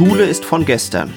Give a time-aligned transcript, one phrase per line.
[0.00, 1.12] Schule ist von gestern.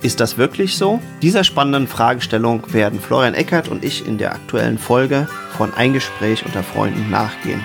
[0.00, 0.98] Ist das wirklich so?
[1.20, 6.46] Dieser spannenden Fragestellung werden Florian Eckert und ich in der aktuellen Folge von Ein Gespräch
[6.46, 7.62] unter Freunden nachgehen.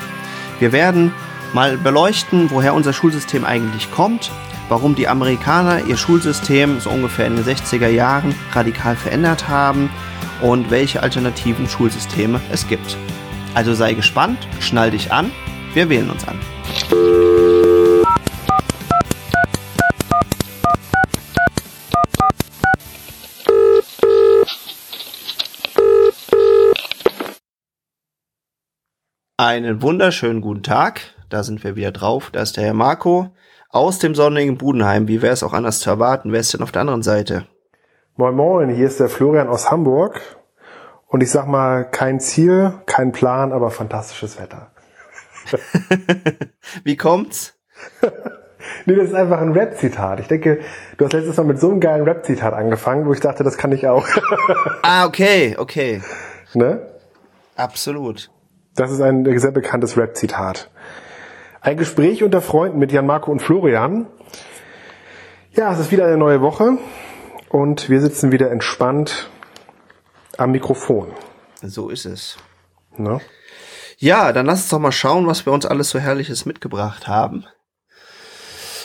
[0.59, 1.13] Wir werden
[1.53, 4.31] mal beleuchten, woher unser Schulsystem eigentlich kommt,
[4.67, 9.89] warum die Amerikaner ihr Schulsystem so ungefähr in den 60er Jahren radikal verändert haben
[10.41, 12.97] und welche alternativen Schulsysteme es gibt.
[13.53, 15.31] Also sei gespannt, schnall dich an,
[15.73, 16.37] wir wählen uns an.
[29.39, 30.99] Einen wunderschönen guten Tag.
[31.29, 32.29] Da sind wir wieder drauf.
[32.29, 33.29] Da ist der Herr Marco
[33.69, 35.07] aus dem sonnigen Budenheim.
[35.07, 36.33] Wie wäre es auch anders zu erwarten?
[36.33, 37.45] Wer ist denn auf der anderen Seite?
[38.17, 40.19] Moin Moin, hier ist der Florian aus Hamburg.
[41.07, 44.71] Und ich sag mal, kein Ziel, kein Plan, aber fantastisches Wetter.
[46.83, 47.57] Wie kommt's?
[48.85, 50.19] nee, das ist einfach ein Rap-Zitat.
[50.19, 50.59] Ich denke,
[50.97, 53.71] du hast letztes Mal mit so einem geilen Rap-Zitat angefangen, wo ich dachte, das kann
[53.71, 54.05] ich auch.
[54.81, 56.01] ah, okay, okay.
[56.53, 56.81] Ne?
[57.55, 58.29] Absolut.
[58.79, 60.69] Das ist ein sehr bekanntes Rap-Zitat.
[61.59, 64.07] Ein Gespräch unter Freunden mit Jan Marco und Florian.
[65.51, 66.77] Ja, es ist wieder eine neue Woche
[67.49, 69.29] und wir sitzen wieder entspannt
[70.37, 71.11] am Mikrofon.
[71.61, 72.37] So ist es.
[72.95, 73.19] Ne?
[73.97, 77.45] Ja, dann lass uns doch mal schauen, was wir uns alles so Herrliches mitgebracht haben.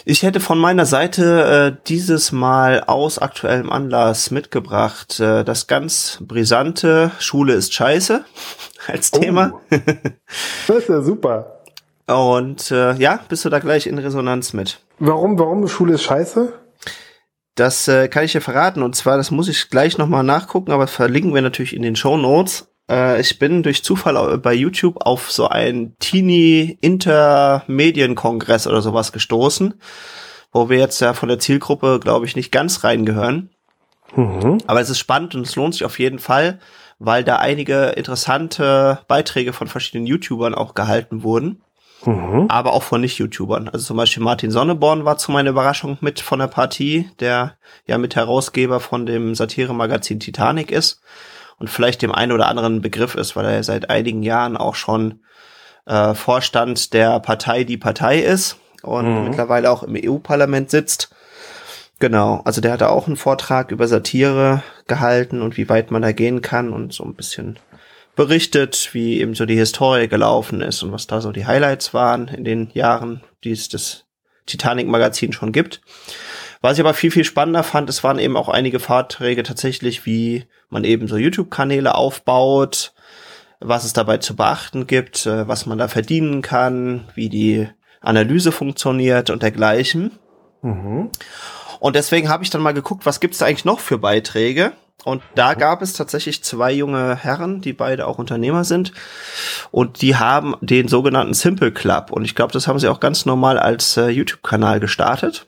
[0.06, 6.18] Ich hätte von meiner Seite äh, dieses Mal aus aktuellem Anlass mitgebracht äh, das ganz
[6.20, 8.22] brisante Schule ist scheiße
[8.86, 9.52] als Thema.
[9.54, 9.76] Oh,
[10.68, 11.62] das ist ja super.
[12.06, 14.78] Und äh, ja, bist du da gleich in Resonanz mit?
[14.98, 16.52] Warum, warum Schule ist scheiße?
[17.54, 18.82] Das äh, kann ich dir verraten.
[18.82, 22.18] Und zwar, das muss ich gleich nochmal nachgucken, aber verlinken wir natürlich in den Show
[22.18, 22.68] Notes.
[22.90, 29.74] Äh, ich bin durch Zufall bei YouTube auf so einen Teenie Intermedienkongress oder sowas gestoßen,
[30.52, 33.50] wo wir jetzt ja von der Zielgruppe, glaube ich, nicht ganz reingehören.
[34.14, 34.58] Mhm.
[34.66, 36.60] Aber es ist spannend und es lohnt sich auf jeden Fall,
[36.98, 41.62] weil da einige interessante Beiträge von verschiedenen YouTubern auch gehalten wurden.
[42.04, 42.46] Mhm.
[42.48, 43.70] Aber auch von Nicht-YouTubern.
[43.70, 47.96] Also zum Beispiel Martin Sonneborn war zu meiner Überraschung mit von der Partie, der ja
[47.96, 51.00] mit Herausgeber von dem Satire-Magazin Titanic ist
[51.58, 55.20] und vielleicht dem einen oder anderen Begriff ist, weil er seit einigen Jahren auch schon
[55.86, 59.28] äh, Vorstand der Partei Die Partei ist und mhm.
[59.28, 61.10] mittlerweile auch im EU-Parlament sitzt.
[62.00, 66.12] Genau, also der hatte auch einen Vortrag über Satire gehalten und wie weit man da
[66.12, 67.58] gehen kann und so ein bisschen
[68.16, 72.28] berichtet, wie eben so die Historie gelaufen ist und was da so die Highlights waren
[72.28, 74.04] in den Jahren, die es das
[74.46, 75.80] Titanic-Magazin schon gibt.
[76.64, 80.46] Was ich aber viel, viel spannender fand, es waren eben auch einige Vorträge tatsächlich, wie
[80.70, 82.94] man eben so YouTube-Kanäle aufbaut,
[83.60, 87.68] was es dabei zu beachten gibt, äh, was man da verdienen kann, wie die
[88.00, 90.12] Analyse funktioniert und dergleichen.
[90.62, 91.10] Mhm.
[91.80, 94.72] Und deswegen habe ich dann mal geguckt, was gibt's da eigentlich noch für Beiträge?
[95.04, 98.94] Und da gab es tatsächlich zwei junge Herren, die beide auch Unternehmer sind.
[99.70, 102.10] Und die haben den sogenannten Simple Club.
[102.10, 105.46] Und ich glaube, das haben sie auch ganz normal als äh, YouTube-Kanal gestartet.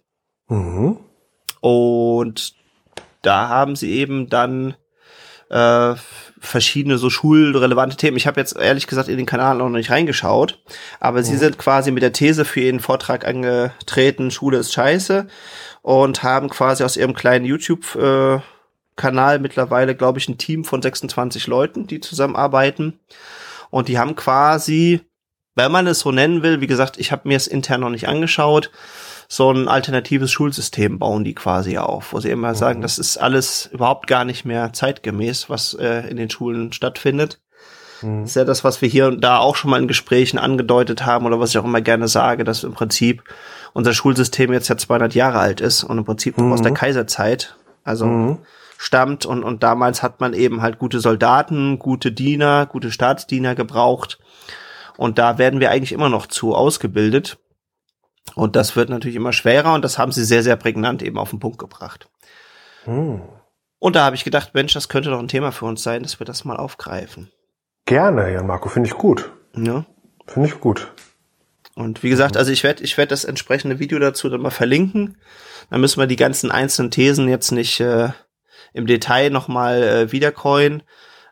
[0.48, 0.98] Mhm.
[1.66, 2.54] Und
[3.22, 4.76] da haben sie eben dann
[5.50, 5.96] äh,
[6.38, 8.16] verschiedene so schulrelevante Themen.
[8.16, 10.62] Ich habe jetzt ehrlich gesagt in den Kanal noch nicht reingeschaut,
[11.00, 11.24] aber mhm.
[11.24, 15.26] sie sind quasi mit der These für ihren Vortrag angetreten, Schule ist scheiße
[15.82, 18.38] und haben quasi aus ihrem kleinen YouTube äh,
[18.94, 23.00] Kanal mittlerweile, glaube ich, ein Team von 26 Leuten, die zusammenarbeiten
[23.70, 25.00] und die haben quasi,
[25.56, 28.06] wenn man es so nennen will, wie gesagt, ich habe mir es intern noch nicht
[28.06, 28.70] angeschaut,
[29.28, 32.56] so ein alternatives Schulsystem bauen die quasi auf, wo sie immer mhm.
[32.56, 37.40] sagen, das ist alles überhaupt gar nicht mehr zeitgemäß, was äh, in den Schulen stattfindet.
[38.02, 38.22] Mhm.
[38.22, 41.04] Das ist ja das, was wir hier und da auch schon mal in Gesprächen angedeutet
[41.04, 43.24] haben oder was ich auch immer gerne sage, dass im Prinzip
[43.72, 46.52] unser Schulsystem jetzt ja 200 Jahre alt ist und im Prinzip mhm.
[46.52, 48.38] aus der Kaiserzeit, also mhm.
[48.78, 54.18] stammt und, und damals hat man eben halt gute Soldaten, gute Diener, gute Staatsdiener gebraucht
[54.96, 57.38] und da werden wir eigentlich immer noch zu ausgebildet.
[58.36, 61.30] Und das wird natürlich immer schwerer und das haben sie sehr, sehr prägnant eben auf
[61.30, 62.10] den Punkt gebracht.
[62.84, 63.22] Hm.
[63.78, 66.20] Und da habe ich gedacht, Mensch, das könnte doch ein Thema für uns sein, dass
[66.20, 67.32] wir das mal aufgreifen.
[67.86, 69.32] Gerne, Jan Marco, finde ich gut.
[69.56, 69.86] Ja.
[70.26, 70.92] Finde ich gut.
[71.74, 75.16] Und wie gesagt, also ich werde ich werd das entsprechende Video dazu dann mal verlinken.
[75.70, 78.10] Dann müssen wir die ganzen einzelnen Thesen jetzt nicht äh,
[78.74, 80.82] im Detail nochmal äh, wiedercoin.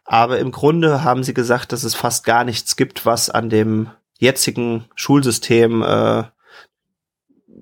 [0.07, 3.91] Aber im Grunde haben sie gesagt, dass es fast gar nichts gibt, was an dem
[4.19, 6.25] jetzigen Schulsystem äh,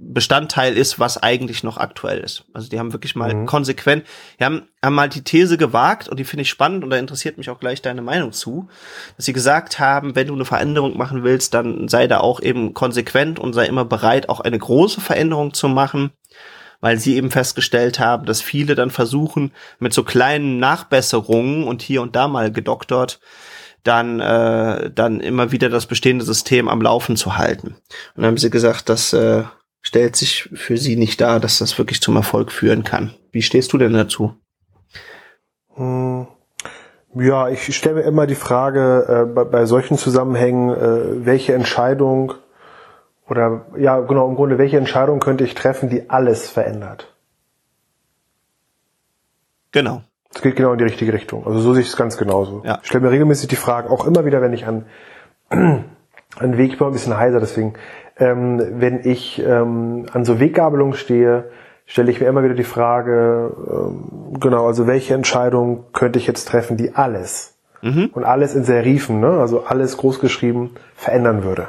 [0.04, 2.44] Bestandteil ist, was eigentlich noch aktuell ist.
[2.52, 3.46] Also die haben wirklich mal mhm.
[3.46, 4.04] konsequent,
[4.38, 7.38] die haben, haben mal die These gewagt und die finde ich spannend und da interessiert
[7.38, 8.68] mich auch gleich deine Meinung zu,
[9.16, 12.74] dass sie gesagt haben, wenn du eine Veränderung machen willst, dann sei da auch eben
[12.74, 16.10] konsequent und sei immer bereit, auch eine große Veränderung zu machen,
[16.80, 22.02] weil sie eben festgestellt haben, dass viele dann versuchen, mit so kleinen Nachbesserungen und hier
[22.02, 23.20] und da mal gedoktert,
[23.84, 27.68] dann, äh, dann immer wieder das bestehende System am Laufen zu halten.
[27.68, 27.76] Und
[28.16, 29.44] dann haben sie gesagt, das äh,
[29.92, 33.12] stellt sich für sie nicht dar, dass das wirklich zum Erfolg führen kann.
[33.30, 34.32] Wie stehst du denn dazu?
[35.74, 36.26] Hm.
[37.14, 42.32] Ja, ich stelle mir immer die Frage äh, bei, bei, solchen Zusammenhängen, äh, welche Entscheidung
[43.28, 47.14] oder ja genau im Grunde welche Entscheidung könnte ich treffen, die alles verändert?
[49.72, 50.00] Genau.
[50.34, 51.46] Es geht genau in die richtige Richtung.
[51.46, 52.62] Also so sehe ich es ganz genauso.
[52.64, 52.78] Ja.
[52.80, 54.86] Ich stelle mir regelmäßig die Frage, auch immer wieder, wenn ich an
[56.38, 57.74] an Weg, ich bin ein bisschen heiser, deswegen,
[58.22, 61.50] ähm, wenn ich ähm, an so Weggabelungen stehe,
[61.86, 66.46] stelle ich mir immer wieder die Frage, ähm, genau, also welche Entscheidung könnte ich jetzt
[66.46, 68.10] treffen, die alles mhm.
[68.12, 71.68] und alles in Serifen, ne, also alles großgeschrieben, verändern würde.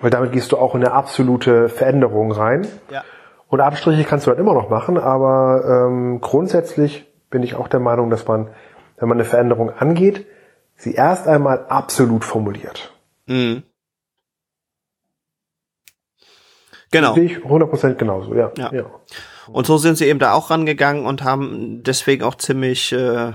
[0.00, 2.66] Weil damit gehst du auch in eine absolute Veränderung rein.
[2.90, 3.04] Ja.
[3.48, 7.80] Und Abstriche kannst du halt immer noch machen, aber ähm, grundsätzlich bin ich auch der
[7.80, 8.48] Meinung, dass man,
[8.96, 10.26] wenn man eine Veränderung angeht,
[10.76, 12.92] sie erst einmal absolut formuliert.
[13.26, 13.64] Mhm.
[16.92, 17.14] Genau.
[17.14, 18.52] Sehe ich 100% genauso, ja.
[18.56, 18.72] ja.
[18.72, 18.84] ja.
[19.48, 23.32] Und so sind sie eben da auch rangegangen und haben deswegen auch ziemlich äh,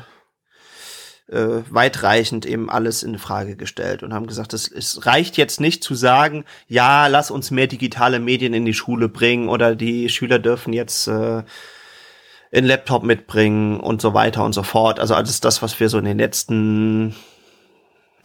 [1.30, 5.84] äh, weitreichend eben alles in Frage gestellt und haben gesagt, es, es reicht jetzt nicht
[5.84, 10.40] zu sagen, ja, lass uns mehr digitale Medien in die Schule bringen oder die Schüler
[10.40, 11.44] dürfen jetzt äh,
[12.54, 15.00] einen Laptop mitbringen und so weiter und so fort.
[15.00, 17.16] Also alles das, was wir so in den letzten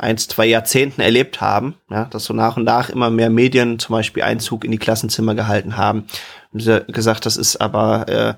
[0.03, 3.95] eins, zwei Jahrzehnten erlebt haben, ja, dass so nach und nach immer mehr Medien zum
[3.95, 6.07] Beispiel Einzug in die Klassenzimmer gehalten haben.
[6.53, 8.35] sie gesagt, das ist aber äh,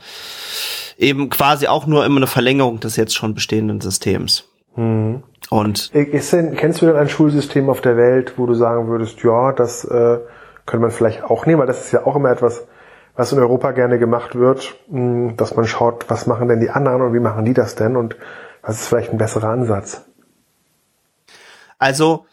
[0.98, 4.48] eben quasi auch nur immer eine Verlängerung des jetzt schon bestehenden Systems.
[4.76, 5.22] Mhm.
[5.50, 9.52] Und denn, kennst du denn ein Schulsystem auf der Welt, wo du sagen würdest, ja,
[9.52, 10.18] das äh,
[10.66, 12.66] könnte man vielleicht auch nehmen, weil das ist ja auch immer etwas,
[13.14, 17.02] was in Europa gerne gemacht wird, mh, dass man schaut, was machen denn die anderen
[17.02, 18.16] und wie machen die das denn und
[18.62, 20.04] was ist vielleicht ein besserer Ansatz?
[21.84, 22.24] Also,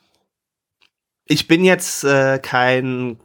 [1.25, 3.17] ich bin jetzt äh, kein,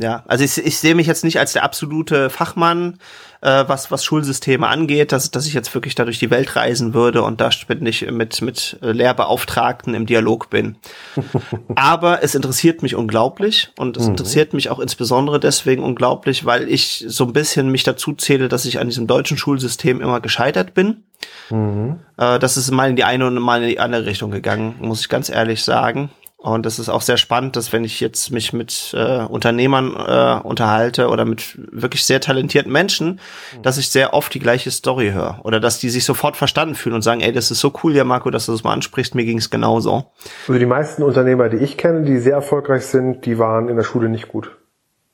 [0.00, 2.98] ja, also ich, ich sehe mich jetzt nicht als der absolute Fachmann,
[3.42, 6.94] äh, was, was Schulsysteme angeht, dass, dass ich jetzt wirklich da durch die Welt reisen
[6.94, 10.76] würde und da ständig mit, mit Lehrbeauftragten im Dialog bin.
[11.74, 14.10] Aber es interessiert mich unglaublich und es mhm.
[14.10, 18.64] interessiert mich auch insbesondere deswegen unglaublich, weil ich so ein bisschen mich dazu zähle, dass
[18.64, 21.04] ich an diesem deutschen Schulsystem immer gescheitert bin.
[21.50, 22.00] Mhm.
[22.16, 25.02] Äh, das ist mal in die eine und mal in die andere Richtung gegangen, muss
[25.02, 26.10] ich ganz ehrlich sagen.
[26.42, 30.40] Und das ist auch sehr spannend, dass wenn ich jetzt mich mit äh, Unternehmern äh,
[30.42, 33.20] unterhalte oder mit wirklich sehr talentierten Menschen,
[33.56, 33.62] mhm.
[33.62, 35.40] dass ich sehr oft die gleiche Story höre.
[35.44, 38.04] Oder dass die sich sofort verstanden fühlen und sagen, ey, das ist so cool, ja
[38.04, 40.06] Marco, dass du das mal ansprichst, mir ging es genauso.
[40.48, 43.84] Also die meisten Unternehmer, die ich kenne, die sehr erfolgreich sind, die waren in der
[43.84, 44.56] Schule nicht gut.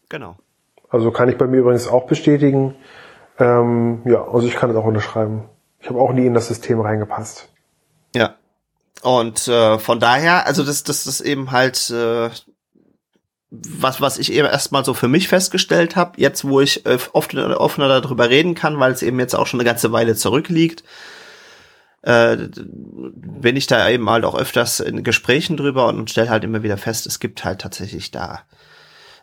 [0.08, 0.36] Genau.
[0.90, 2.76] Also kann ich bei mir übrigens auch bestätigen.
[3.40, 5.48] Ähm, ja, also ich kann es auch unterschreiben.
[5.80, 7.52] Ich habe auch nie in das System reingepasst.
[8.14, 8.36] Ja.
[9.02, 12.30] Und äh, von daher, also das, das ist eben halt äh,
[13.50, 17.34] was, was ich eben erstmal so für mich festgestellt habe, jetzt wo ich äh, oft
[17.34, 20.82] offener darüber reden kann, weil es eben jetzt auch schon eine ganze Weile zurückliegt,
[22.02, 26.62] äh, bin ich da eben halt auch öfters in Gesprächen drüber und stelle halt immer
[26.62, 28.42] wieder fest, es gibt halt tatsächlich da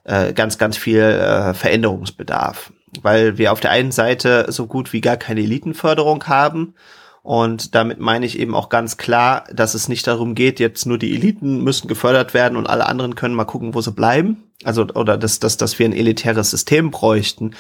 [0.04, 2.72] äh, ganz, ganz viel äh, Veränderungsbedarf.
[3.02, 6.76] Weil wir auf der einen Seite so gut wie gar keine Elitenförderung haben
[7.24, 10.98] und damit meine ich eben auch ganz klar, dass es nicht darum geht, jetzt nur
[10.98, 14.44] die Eliten müssen gefördert werden und alle anderen können mal gucken, wo sie bleiben.
[14.66, 17.56] Also, oder dass, dass, dass wir ein elitäres System bräuchten,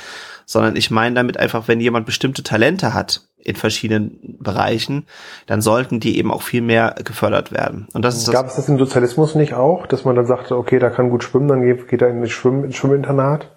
[0.46, 5.06] sondern ich meine damit einfach, wenn jemand bestimmte Talente hat in verschiedenen Bereichen,
[5.48, 7.88] dann sollten die eben auch viel mehr gefördert werden.
[7.94, 10.80] Und das ist Gab es das im Sozialismus nicht auch, dass man dann sagte, okay,
[10.80, 13.50] da kann gut schwimmen, dann geht, geht er in das Schwimm, Schwimminternat?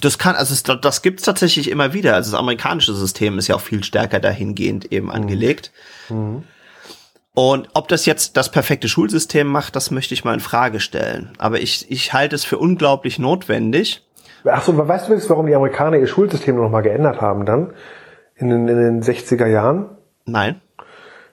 [0.00, 2.14] Das kann, also es, das gibt's tatsächlich immer wieder.
[2.14, 5.12] Also das amerikanische System ist ja auch viel stärker dahingehend eben mhm.
[5.12, 5.72] angelegt.
[6.08, 6.44] Mhm.
[7.34, 11.32] Und ob das jetzt das perfekte Schulsystem macht, das möchte ich mal in Frage stellen.
[11.38, 14.06] Aber ich, ich halte es für unglaublich notwendig.
[14.44, 17.72] Ach so, weißt du warum die Amerikaner ihr Schulsystem noch mal geändert haben dann?
[18.36, 19.86] In den, in den 60er Jahren?
[20.24, 20.60] Nein.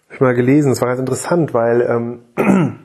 [0.07, 2.19] Hab ich mal gelesen, das war ganz interessant, weil ähm,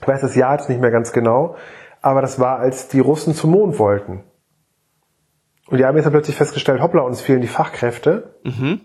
[0.00, 1.56] ich weiß das Jahr jetzt nicht mehr ganz genau,
[2.02, 4.22] aber das war, als die Russen zum Mond wollten.
[5.68, 8.34] Und die haben jetzt dann plötzlich festgestellt, hoppla, uns fehlen die Fachkräfte.
[8.44, 8.80] Mhm.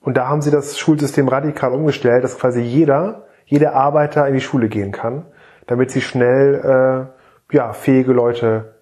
[0.00, 4.40] Und da haben sie das Schulsystem radikal umgestellt, dass quasi jeder, jeder Arbeiter in die
[4.40, 5.26] Schule gehen kann,
[5.66, 7.10] damit sie schnell
[7.50, 8.76] äh, ja, fähige Leute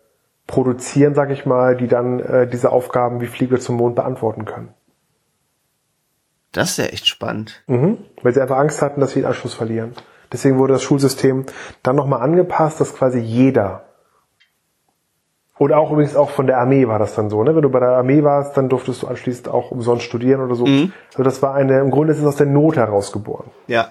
[0.46, 4.74] produzieren, sag ich mal, die dann äh, diese Aufgaben wie Fliege zum Mond beantworten können.
[6.52, 7.64] Das ist ja echt spannend.
[7.66, 9.92] Mhm, weil sie einfach Angst hatten, dass sie den Anschluss verlieren.
[10.32, 11.46] Deswegen wurde das Schulsystem
[11.82, 13.83] dann nochmal angepasst, dass quasi jeder
[15.58, 17.54] Oder auch übrigens auch von der Armee war das dann so, ne?
[17.54, 20.66] Wenn du bei der Armee warst, dann durftest du anschließend auch umsonst studieren oder so.
[20.66, 20.92] Mhm.
[21.12, 23.50] Also das war eine, im Grunde ist es aus der Not herausgeboren.
[23.68, 23.88] Ja.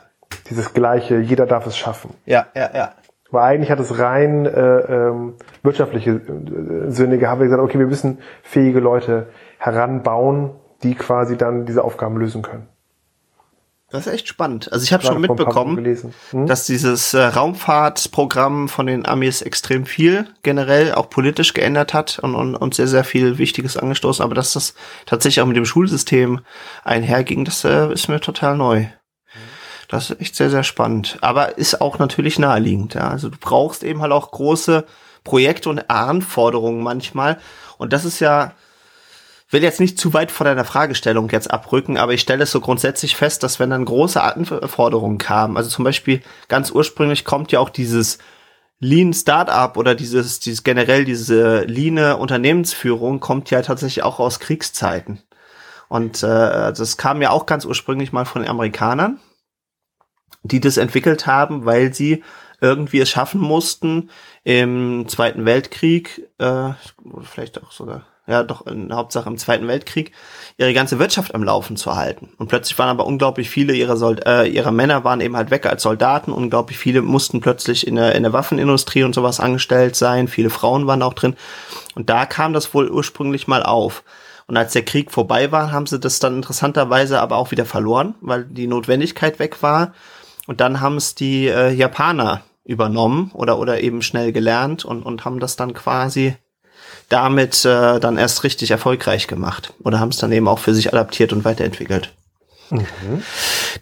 [0.50, 2.16] Dieses gleiche, jeder darf es schaffen.
[2.26, 2.92] Ja, ja, ja.
[3.30, 7.40] Aber eigentlich hat es rein äh, ähm, wirtschaftliche äh, Sinne gehabt.
[7.40, 9.28] Wir gesagt, okay, wir müssen fähige Leute
[9.58, 10.52] heranbauen,
[10.84, 12.68] die quasi dann diese Aufgaben lösen können.
[13.94, 14.74] Das ist echt spannend.
[14.74, 15.86] Also ich habe schon mitbekommen,
[16.32, 16.48] hm?
[16.48, 22.34] dass dieses äh, Raumfahrtprogramm von den Amis extrem viel generell auch politisch geändert hat und,
[22.34, 24.24] und, und sehr, sehr viel Wichtiges angestoßen.
[24.24, 24.74] Aber dass das
[25.06, 26.40] tatsächlich auch mit dem Schulsystem
[26.84, 28.88] einherging, das äh, ist mir total neu.
[29.90, 31.20] Das ist echt sehr, sehr spannend.
[31.22, 32.96] Aber ist auch natürlich naheliegend.
[32.96, 33.10] Ja?
[33.10, 34.86] Also du brauchst eben halt auch große
[35.24, 37.38] Projekte und Anforderungen manchmal.
[37.78, 38.54] Und das ist ja
[39.54, 42.60] will jetzt nicht zu weit vor deiner Fragestellung jetzt abrücken, aber ich stelle es so
[42.60, 47.60] grundsätzlich fest, dass wenn dann große Anforderungen kamen, also zum Beispiel ganz ursprünglich kommt ja
[47.60, 48.18] auch dieses
[48.80, 55.22] Lean Startup oder dieses, dieses generell diese Lean Unternehmensführung kommt ja tatsächlich auch aus Kriegszeiten.
[55.88, 59.20] Und äh, das kam ja auch ganz ursprünglich mal von den Amerikanern,
[60.42, 62.24] die das entwickelt haben, weil sie
[62.60, 64.10] irgendwie es schaffen mussten,
[64.44, 66.72] im Zweiten Weltkrieg, äh,
[67.24, 70.12] vielleicht auch sogar ja doch in Hauptsache im Zweiten Weltkrieg,
[70.58, 72.30] ihre ganze Wirtschaft am Laufen zu halten.
[72.38, 75.66] Und plötzlich waren aber unglaublich viele ihrer, Sold äh, ihrer Männer waren eben halt weg
[75.66, 76.32] als Soldaten.
[76.32, 80.28] Unglaublich viele mussten plötzlich in der, in der Waffenindustrie und sowas angestellt sein.
[80.28, 81.36] Viele Frauen waren auch drin.
[81.96, 84.04] Und da kam das wohl ursprünglich mal auf.
[84.48, 88.16] Und als der Krieg vorbei war, haben sie das dann interessanterweise aber auch wieder verloren,
[88.22, 89.94] weil die Notwendigkeit weg war.
[90.48, 95.26] Und dann haben es die äh, Japaner übernommen oder, oder eben schnell gelernt und, und
[95.26, 96.36] haben das dann quasi
[97.14, 100.92] damit äh, dann erst richtig erfolgreich gemacht oder haben es dann eben auch für sich
[100.92, 102.12] adaptiert und weiterentwickelt.
[102.72, 103.22] Mhm.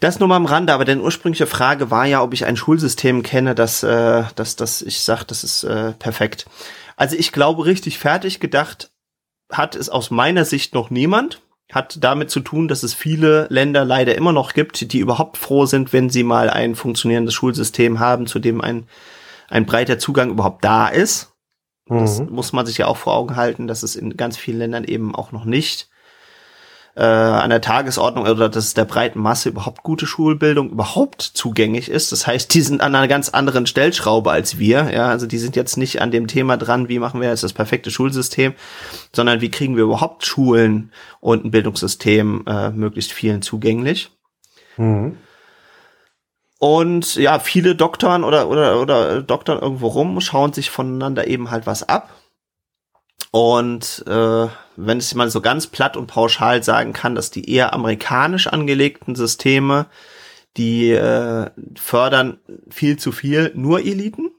[0.00, 3.22] Das nur mal am Rande, aber denn ursprüngliche Frage war ja, ob ich ein Schulsystem
[3.22, 6.44] kenne, das, äh, das, das ich sage, das ist äh, perfekt.
[6.96, 8.90] Also ich glaube, richtig fertig gedacht
[9.50, 11.40] hat es aus meiner Sicht noch niemand.
[11.72, 15.64] Hat damit zu tun, dass es viele Länder leider immer noch gibt, die überhaupt froh
[15.64, 18.86] sind, wenn sie mal ein funktionierendes Schulsystem haben, zu dem ein,
[19.48, 21.31] ein breiter Zugang überhaupt da ist.
[21.86, 22.30] Das mhm.
[22.30, 25.14] muss man sich ja auch vor Augen halten, dass es in ganz vielen Ländern eben
[25.14, 25.88] auch noch nicht
[26.94, 31.90] äh, an der Tagesordnung oder dass es der breiten Masse überhaupt gute Schulbildung überhaupt zugänglich
[31.90, 32.12] ist.
[32.12, 34.90] Das heißt, die sind an einer ganz anderen Stellschraube als wir.
[34.92, 37.54] Ja, also die sind jetzt nicht an dem Thema dran, wie machen wir jetzt das
[37.54, 38.54] perfekte Schulsystem,
[39.14, 44.10] sondern wie kriegen wir überhaupt Schulen und ein Bildungssystem äh, möglichst vielen zugänglich.
[44.76, 45.16] Mhm.
[46.62, 51.66] Und ja, viele Doktoren oder, oder, oder Doktoren irgendwo rum, schauen sich voneinander eben halt
[51.66, 52.14] was ab.
[53.32, 57.72] Und äh, wenn ich mal so ganz platt und pauschal sagen kann, dass die eher
[57.72, 59.86] amerikanisch angelegten Systeme,
[60.56, 62.38] die äh, fördern
[62.70, 64.30] viel zu viel nur Eliten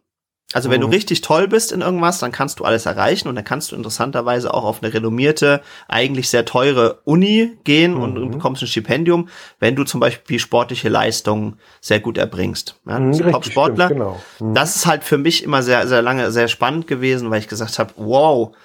[0.53, 0.85] also wenn mhm.
[0.85, 3.75] du richtig toll bist in irgendwas, dann kannst du alles erreichen und dann kannst du
[3.75, 8.01] interessanterweise auch auf eine renommierte, eigentlich sehr teure Uni gehen mhm.
[8.01, 9.29] und, bekommst ein Stipendium,
[9.59, 12.79] wenn du zum Beispiel sportliche Leistungen sehr gut erbringst.
[12.87, 13.89] Ja, mhm, Top-Sportler.
[13.89, 14.21] Genau.
[14.39, 14.53] Mhm.
[14.53, 17.79] Das ist halt für mich immer sehr, sehr lange sehr spannend gewesen, weil ich gesagt
[17.79, 18.55] habe, wow,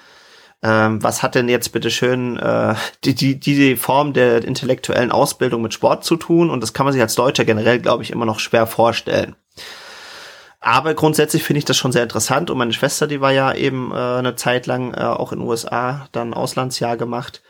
[0.63, 5.63] ähm, was hat denn jetzt bitte schön äh, die, die, die Form der intellektuellen Ausbildung
[5.63, 6.51] mit Sport zu tun?
[6.51, 9.37] Und das kann man sich als Deutscher generell, glaube ich, immer noch schwer vorstellen.
[10.61, 12.51] Aber grundsätzlich finde ich das schon sehr interessant.
[12.51, 15.49] Und meine Schwester, die war ja eben äh, eine Zeit lang äh, auch in den
[15.49, 17.43] USA, dann Auslandsjahr gemacht.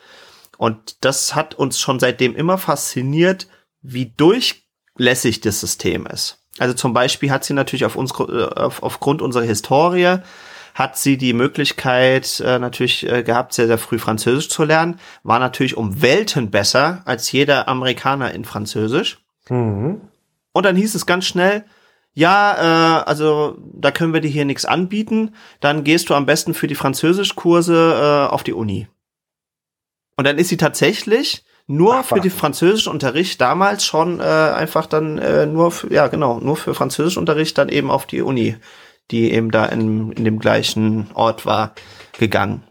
[0.58, 3.46] Und das hat uns schon seitdem immer fasziniert,
[3.80, 6.44] wie durchlässig das System ist.
[6.58, 10.18] Also zum Beispiel hat sie natürlich auf uns, äh, auf, aufgrund unserer Historie
[10.74, 15.40] hat sie die Möglichkeit äh, natürlich äh, gehabt, sehr, sehr früh Französisch zu lernen, war
[15.40, 19.18] natürlich um Welten besser als jeder Amerikaner in Französisch.
[19.48, 20.00] Mhm.
[20.52, 21.64] Und dann hieß es ganz schnell,
[22.18, 26.52] ja, äh, also da können wir dir hier nichts anbieten, dann gehst du am besten
[26.52, 28.88] für die Französischkurse äh, auf die Uni.
[30.16, 35.18] Und dann ist sie tatsächlich nur Ach, für den Französischunterricht damals schon äh, einfach dann
[35.18, 38.56] äh, nur für, ja genau, nur für Französischunterricht dann eben auf die Uni,
[39.12, 41.72] die eben da in, in dem gleichen Ort war,
[42.18, 42.64] gegangen.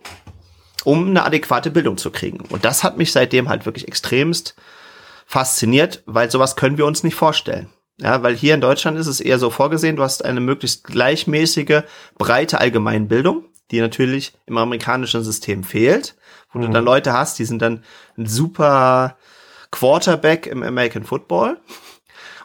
[0.84, 2.44] Um eine adäquate Bildung zu kriegen.
[2.50, 4.58] Und das hat mich seitdem halt wirklich extremst
[5.26, 7.70] fasziniert, weil sowas können wir uns nicht vorstellen.
[8.00, 11.82] Ja, weil hier in Deutschland ist es eher so vorgesehen, du hast eine möglichst gleichmäßige,
[12.18, 16.16] breite Allgemeinbildung, die natürlich im amerikanischen System fehlt,
[16.54, 16.64] wo mhm.
[16.64, 17.84] du dann Leute hast, die sind dann
[18.18, 19.16] ein super
[19.72, 21.58] Quarterback im American Football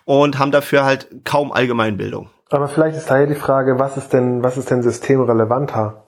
[0.05, 2.31] und haben dafür halt kaum Allgemeinbildung.
[2.51, 6.05] Aber vielleicht ist daher die Frage, was ist denn, was ist denn systemrelevanter?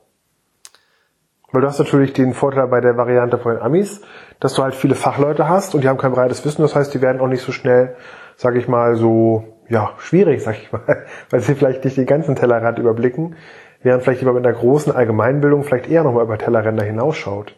[1.52, 4.00] Weil du hast natürlich den Vorteil bei der Variante von den Amis,
[4.40, 7.00] dass du halt viele Fachleute hast und die haben kein breites Wissen, das heißt, die
[7.00, 7.96] werden auch nicht so schnell
[8.37, 12.37] sage ich mal, so ja, schwierig, sag ich mal, weil sie vielleicht nicht den ganzen
[12.37, 13.37] Tellerrand überblicken.
[13.83, 17.55] Während vielleicht jemand mit einer großen Allgemeinbildung vielleicht eher nochmal über Tellerränder hinausschaut.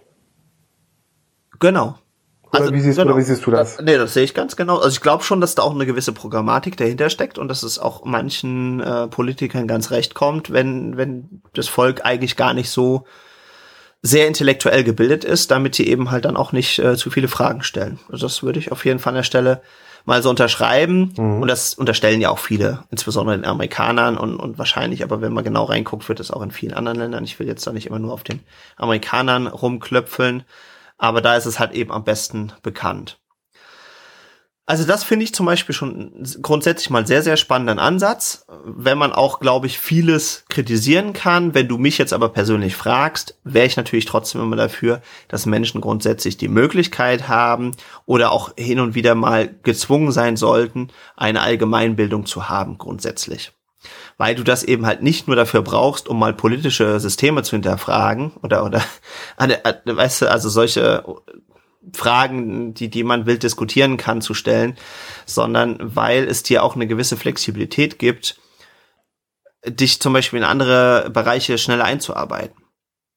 [1.61, 1.99] Genau.
[2.51, 3.13] Oder, Also, wie siehst, genau.
[3.13, 3.81] oder wie siehst du das?
[3.81, 4.77] Nee, das sehe ich ganz genau.
[4.77, 7.79] Also ich glaube schon, dass da auch eine gewisse Programmatik dahinter steckt und dass es
[7.79, 13.05] auch manchen äh, Politikern ganz recht kommt, wenn, wenn das Volk eigentlich gar nicht so
[14.03, 17.63] sehr intellektuell gebildet ist, damit sie eben halt dann auch nicht äh, zu viele Fragen
[17.63, 17.99] stellen.
[18.11, 19.63] Also das würde ich auf jeden Fall an der Stelle
[20.07, 21.13] mal so unterschreiben.
[21.43, 25.45] Und das unterstellen ja auch viele, insbesondere den Amerikanern und, und wahrscheinlich, aber wenn man
[25.45, 27.25] genau reinguckt, wird es auch in vielen anderen Ländern.
[27.25, 28.41] Ich will jetzt da nicht immer nur auf den
[28.77, 30.45] Amerikanern rumklöpfeln,
[30.97, 33.19] aber da ist es halt eben am besten bekannt.
[34.69, 36.11] Also das finde ich zum Beispiel schon
[36.43, 41.55] grundsätzlich mal sehr, sehr spannenden Ansatz, wenn man auch, glaube ich, vieles kritisieren kann.
[41.55, 45.81] Wenn du mich jetzt aber persönlich fragst, wäre ich natürlich trotzdem immer dafür, dass Menschen
[45.81, 52.27] grundsätzlich die Möglichkeit haben oder auch hin und wieder mal gezwungen sein sollten, eine Allgemeinbildung
[52.27, 53.53] zu haben, grundsätzlich.
[54.19, 58.33] Weil du das eben halt nicht nur dafür brauchst, um mal politische Systeme zu hinterfragen
[58.43, 58.83] oder, oder,
[59.85, 61.05] weißt du, also solche
[61.95, 64.77] Fragen, die, die man wild diskutieren kann, zu stellen,
[65.25, 68.41] sondern weil es dir auch eine gewisse Flexibilität gibt,
[69.67, 72.63] dich zum Beispiel in andere Bereiche schneller einzuarbeiten.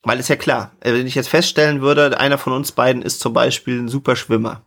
[0.04, 3.34] Weil es ja klar, wenn ich jetzt feststellen würde, einer von uns beiden ist zum
[3.34, 4.66] Beispiel ein super Schwimmer.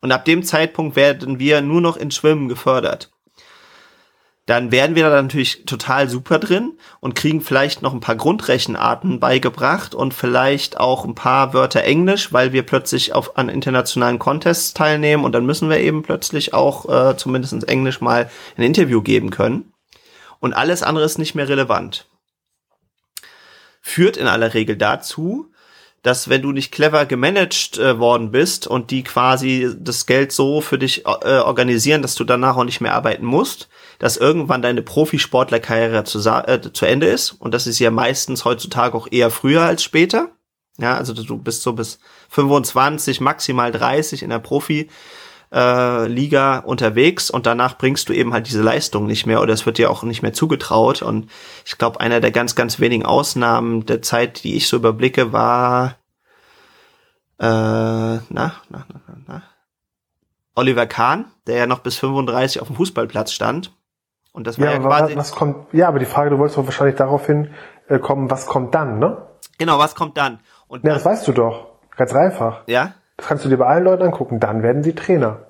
[0.00, 3.13] Und ab dem Zeitpunkt werden wir nur noch in Schwimmen gefördert
[4.46, 9.18] dann werden wir da natürlich total super drin und kriegen vielleicht noch ein paar Grundrechenarten
[9.18, 14.74] beigebracht und vielleicht auch ein paar Wörter Englisch, weil wir plötzlich auf, an internationalen Contests
[14.74, 19.30] teilnehmen und dann müssen wir eben plötzlich auch äh, zumindest Englisch mal ein Interview geben
[19.30, 19.72] können.
[20.40, 22.06] Und alles andere ist nicht mehr relevant.
[23.80, 25.50] Führt in aller Regel dazu,
[26.02, 30.60] dass wenn du nicht clever gemanagt äh, worden bist und die quasi das Geld so
[30.60, 33.70] für dich äh, organisieren, dass du danach auch nicht mehr arbeiten musst,
[34.04, 37.32] dass irgendwann deine Profisportlerkarriere zu, äh, zu Ende ist.
[37.32, 40.28] Und das ist ja meistens heutzutage auch eher früher als später.
[40.76, 44.90] Ja, also du bist so bis 25, maximal 30 in der Profi.
[45.50, 49.64] Äh, Liga unterwegs und danach bringst du eben halt diese Leistung nicht mehr oder es
[49.64, 51.30] wird dir auch nicht mehr zugetraut und
[51.64, 55.96] ich glaube einer der ganz ganz wenigen Ausnahmen der Zeit, die ich so überblicke, war
[57.38, 59.42] äh, na, na, na, na, na.
[60.54, 63.72] Oliver Kahn, der ja noch bis 35 auf dem Fußballplatz stand
[64.34, 66.58] und das war Ja, ja, aber quasi was kommt, ja, aber die Frage, du wolltest
[66.58, 67.54] doch wahrscheinlich darauf hin
[67.88, 69.16] äh, kommen, was kommt dann, ne?
[69.58, 71.68] genau was kommt dann und Ja, dann, das weißt du doch.
[71.96, 72.62] Ganz einfach.
[72.66, 74.40] ja Das kannst du dir bei allen Leuten angucken.
[74.40, 75.46] Dann werden sie Trainer.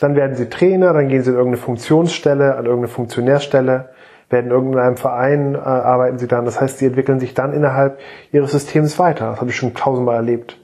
[0.00, 3.90] Dann werden sie Trainer, dann gehen sie in irgendeine Funktionsstelle, an irgendeine Funktionärstelle,
[4.30, 6.44] werden in irgendeinem Verein äh, arbeiten sie dann.
[6.44, 7.98] Das heißt, sie entwickeln sich dann innerhalb
[8.32, 9.30] ihres Systems weiter.
[9.30, 10.57] Das habe ich schon tausendmal erlebt.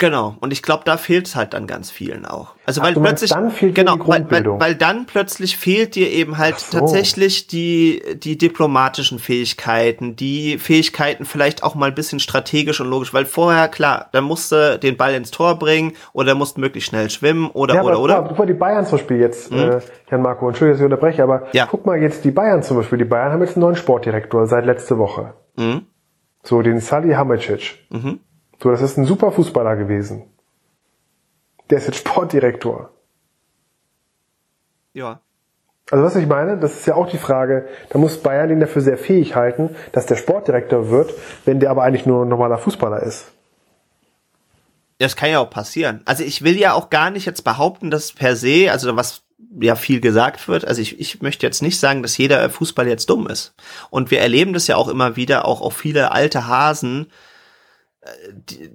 [0.00, 2.54] Genau, und ich glaube, da fehlt es halt dann ganz vielen auch.
[2.64, 5.58] Also weil du meinst, plötzlich dann fehlt dir genau, die weil, weil, weil dann plötzlich
[5.58, 6.78] fehlt dir eben halt Ach so.
[6.78, 13.12] tatsächlich die die diplomatischen Fähigkeiten, die Fähigkeiten vielleicht auch mal ein bisschen strategisch und logisch,
[13.12, 17.50] weil vorher klar, da musste den Ball ins Tor bringen oder musste möglichst schnell schwimmen
[17.50, 18.14] oder Ja, oder aber oder.
[18.14, 20.84] Guck mal, guck mal die Bayern zum Beispiel jetzt, äh, Jan Marco, Entschuldigung, dass ich
[20.86, 21.66] unterbreche, aber Ja.
[21.70, 22.96] guck mal jetzt die Bayern zum Beispiel.
[22.96, 25.34] Die Bayern haben jetzt einen neuen Sportdirektor seit letzte Woche.
[25.56, 25.82] Mhm.
[26.42, 27.74] So, den Sally Hamicic.
[27.90, 28.20] Mhm.
[28.62, 30.24] So, das ist ein super Fußballer gewesen.
[31.70, 32.90] Der ist jetzt Sportdirektor.
[34.92, 35.20] Ja.
[35.90, 38.82] Also was ich meine, das ist ja auch die Frage, da muss Bayern ihn dafür
[38.82, 43.02] sehr fähig halten, dass der Sportdirektor wird, wenn der aber eigentlich nur ein normaler Fußballer
[43.02, 43.32] ist.
[44.98, 46.02] Das kann ja auch passieren.
[46.04, 49.22] Also ich will ja auch gar nicht jetzt behaupten, dass per se, also was
[49.58, 53.08] ja viel gesagt wird, also ich, ich möchte jetzt nicht sagen, dass jeder Fußball jetzt
[53.08, 53.54] dumm ist.
[53.88, 57.10] Und wir erleben das ja auch immer wieder, auch auch viele alte Hasen,
[58.32, 58.70] die,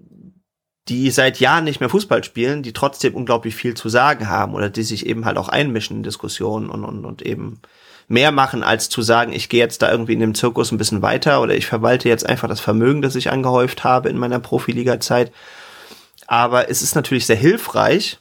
[0.87, 4.69] die seit Jahren nicht mehr Fußball spielen, die trotzdem unglaublich viel zu sagen haben oder
[4.69, 7.61] die sich eben halt auch einmischen in Diskussionen und, und, und eben
[8.07, 11.01] mehr machen, als zu sagen, ich gehe jetzt da irgendwie in dem Zirkus ein bisschen
[11.01, 15.31] weiter oder ich verwalte jetzt einfach das Vermögen, das ich angehäuft habe in meiner Profiliga-Zeit.
[16.27, 18.19] Aber es ist natürlich sehr hilfreich,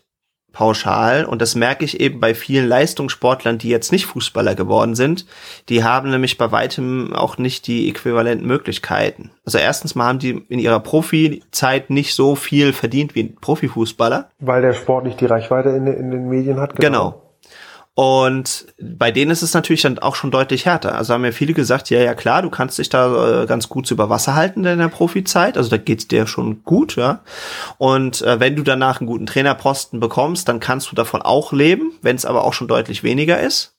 [0.54, 5.26] pauschal, und das merke ich eben bei vielen Leistungssportlern, die jetzt nicht Fußballer geworden sind,
[5.68, 9.30] die haben nämlich bei weitem auch nicht die äquivalenten Möglichkeiten.
[9.44, 14.30] Also erstens mal haben die in ihrer Profizeit nicht so viel verdient wie ein Profifußballer.
[14.38, 16.76] Weil der Sport nicht die Reichweite in, in den Medien hat.
[16.76, 17.23] Genau.
[17.96, 20.96] Und bei denen ist es natürlich dann auch schon deutlich härter.
[20.96, 23.88] Also haben ja viele gesagt, ja, ja klar, du kannst dich da äh, ganz gut
[23.88, 25.57] über Wasser halten in der Profizeit.
[25.57, 27.20] Also da geht's dir schon gut, ja.
[27.78, 31.92] Und äh, wenn du danach einen guten Trainerposten bekommst, dann kannst du davon auch leben,
[32.02, 33.76] wenn es aber auch schon deutlich weniger ist.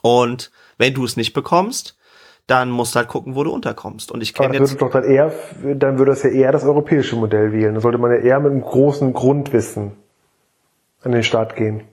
[0.00, 1.98] Und wenn du es nicht bekommst,
[2.46, 4.12] dann musst du halt gucken, wo du unterkommst.
[4.12, 4.80] Und ich kenne das jetzt.
[4.80, 5.30] würde doch dann eher,
[5.76, 7.74] dann würde es ja eher das europäische Modell wählen.
[7.74, 9.92] Da sollte man ja eher mit einem großen Grundwissen
[11.02, 11.84] an den Start gehen.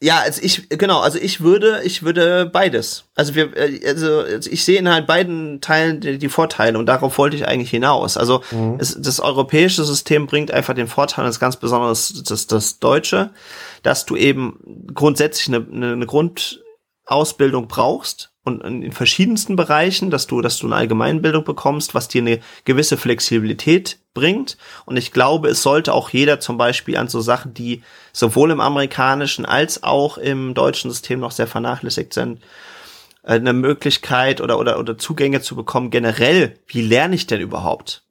[0.00, 3.04] Ja, also ich genau, also ich würde, ich würde beides.
[3.16, 7.18] Also wir, äh, also ich sehe in halt beiden Teilen die, die Vorteile und darauf
[7.18, 8.16] wollte ich eigentlich hinaus.
[8.16, 8.76] Also mhm.
[8.78, 13.30] es, das europäische System bringt einfach den Vorteil, das ganz besonders das, das deutsche,
[13.82, 16.06] dass du eben grundsätzlich eine, eine
[17.08, 22.22] Grundausbildung brauchst und in verschiedensten Bereichen, dass du, dass du eine Allgemeinbildung bekommst, was dir
[22.22, 24.58] eine gewisse Flexibilität bringt.
[24.84, 28.60] Und ich glaube, es sollte auch jeder zum Beispiel an so Sachen, die sowohl im
[28.60, 32.40] amerikanischen als auch im deutschen System noch sehr vernachlässigt sind,
[33.22, 35.90] äh, eine Möglichkeit oder, oder, oder Zugänge zu bekommen.
[35.90, 38.02] Generell, wie lerne ich denn überhaupt?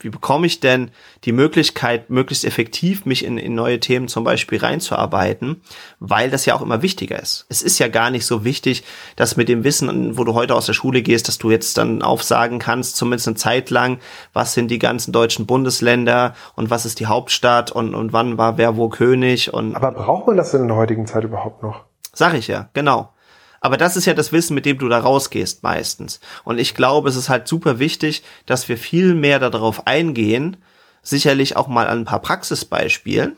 [0.00, 0.90] Wie bekomme ich denn
[1.24, 5.62] die Möglichkeit, möglichst effektiv mich in, in neue Themen zum Beispiel reinzuarbeiten,
[5.98, 7.46] weil das ja auch immer wichtiger ist.
[7.48, 8.84] Es ist ja gar nicht so wichtig,
[9.16, 12.02] dass mit dem Wissen, wo du heute aus der Schule gehst, dass du jetzt dann
[12.02, 13.98] aufsagen kannst, zumindest eine Zeit lang,
[14.32, 18.56] was sind die ganzen deutschen Bundesländer und was ist die Hauptstadt und, und wann war
[18.56, 19.74] wer wo König und.
[19.74, 21.84] Aber braucht man das denn in der heutigen Zeit überhaupt noch?
[22.12, 23.10] Sag ich ja, genau.
[23.60, 26.20] Aber das ist ja das Wissen, mit dem du da rausgehst meistens.
[26.44, 30.56] Und ich glaube, es ist halt super wichtig, dass wir viel mehr darauf eingehen,
[31.02, 33.36] sicherlich auch mal an ein paar Praxisbeispielen,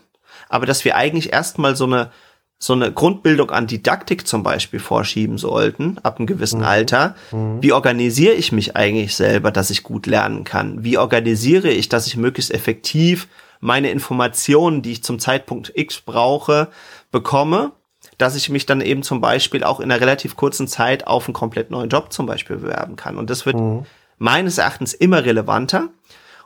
[0.48, 2.11] aber dass wir eigentlich erstmal so eine
[2.62, 6.66] so eine Grundbildung an Didaktik zum Beispiel vorschieben sollten, ab einem gewissen mhm.
[6.66, 7.16] Alter.
[7.33, 7.62] Mhm.
[7.62, 10.85] Wie organisiere ich mich eigentlich selber, dass ich gut lernen kann?
[10.85, 13.28] Wie organisiere ich, dass ich möglichst effektiv
[13.61, 16.68] meine Informationen, die ich zum Zeitpunkt X brauche,
[17.11, 17.72] bekomme
[18.18, 21.34] dass ich mich dann eben zum Beispiel auch in einer relativ kurzen Zeit auf einen
[21.34, 23.16] komplett neuen Job zum Beispiel bewerben kann.
[23.16, 23.86] Und das wird mhm.
[24.18, 25.88] meines Erachtens immer relevanter.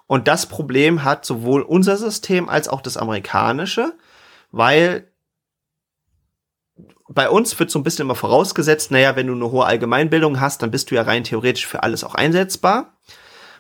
[0.07, 3.95] Und das Problem hat sowohl unser System als auch das amerikanische,
[4.51, 5.09] weil
[7.09, 10.63] bei uns wird so ein bisschen immer vorausgesetzt, naja, wenn du eine hohe Allgemeinbildung hast,
[10.63, 12.95] dann bist du ja rein theoretisch für alles auch einsetzbar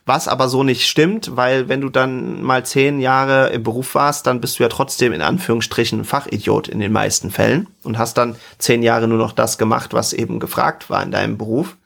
[0.06, 4.26] was aber so nicht stimmt, weil wenn du dann mal zehn Jahre im Beruf warst,
[4.26, 8.36] dann bist du ja trotzdem in Anführungsstrichen Fachidiot in den meisten Fällen und hast dann
[8.58, 11.76] zehn Jahre nur noch das gemacht, was eben gefragt war in deinem Beruf.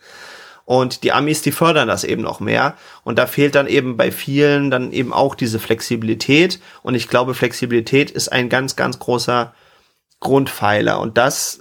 [0.65, 2.75] Und die Amis, die fördern das eben noch mehr.
[3.03, 6.61] Und da fehlt dann eben bei vielen dann eben auch diese Flexibilität.
[6.83, 9.55] Und ich glaube, Flexibilität ist ein ganz, ganz großer
[10.21, 11.01] Grundpfeiler.
[11.01, 11.61] Und das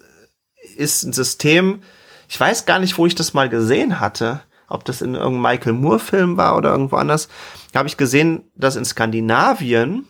[0.76, 1.84] ist ein System,
[2.28, 5.74] ich weiß gar nicht, wo ich das mal gesehen hatte ob das in irgendeinem Michael
[5.74, 7.30] Moore-Film war oder irgendwo anders,
[7.76, 10.08] habe ich gesehen, dass in Skandinavien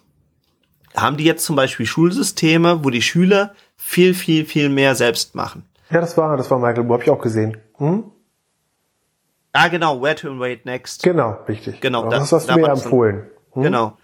[0.95, 5.63] haben die jetzt zum Beispiel Schulsysteme, wo die Schüler viel, viel, viel mehr selbst machen.
[5.91, 7.57] Ja, das war, das war Michael Moore, habe ich auch gesehen.
[7.77, 8.05] Hm?
[9.53, 11.03] Ah, genau, Where to Wait Next.
[11.03, 11.79] Genau, richtig.
[11.81, 13.27] Genau, genau das, das hast du mir empfohlen.
[13.53, 13.63] Hm?
[13.63, 13.97] Genau.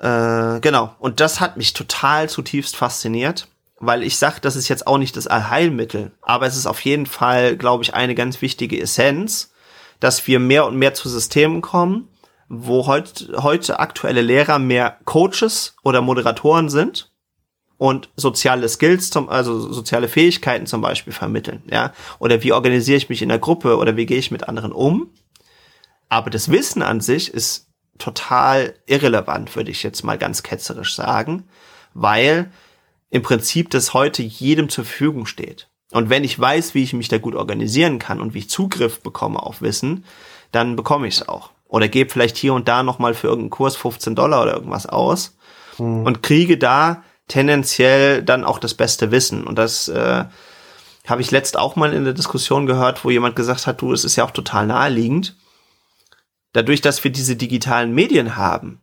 [0.00, 0.94] Äh, genau.
[0.98, 3.48] Und das hat mich total zutiefst fasziniert
[3.86, 7.06] weil ich sage, das ist jetzt auch nicht das Allheilmittel, aber es ist auf jeden
[7.06, 9.52] Fall, glaube ich, eine ganz wichtige Essenz,
[10.00, 12.08] dass wir mehr und mehr zu Systemen kommen,
[12.48, 17.12] wo heute, heute aktuelle Lehrer mehr Coaches oder Moderatoren sind
[17.76, 23.08] und soziale Skills, zum, also soziale Fähigkeiten zum Beispiel vermitteln, ja, oder wie organisiere ich
[23.08, 25.10] mich in der Gruppe oder wie gehe ich mit anderen um.
[26.08, 27.68] Aber das Wissen an sich ist
[27.98, 31.44] total irrelevant, würde ich jetzt mal ganz ketzerisch sagen,
[31.92, 32.50] weil
[33.14, 35.68] im Prinzip das heute jedem zur Verfügung steht.
[35.92, 39.02] Und wenn ich weiß, wie ich mich da gut organisieren kann und wie ich Zugriff
[39.02, 40.04] bekomme auf Wissen,
[40.50, 41.52] dann bekomme ich es auch.
[41.68, 45.36] Oder gebe vielleicht hier und da nochmal für irgendeinen Kurs 15 Dollar oder irgendwas aus
[45.76, 46.04] hm.
[46.04, 49.44] und kriege da tendenziell dann auch das beste Wissen.
[49.44, 50.24] Und das äh,
[51.06, 54.04] habe ich letzt auch mal in der Diskussion gehört, wo jemand gesagt hat, du, es
[54.04, 55.36] ist ja auch total naheliegend.
[56.52, 58.80] Dadurch, dass wir diese digitalen Medien haben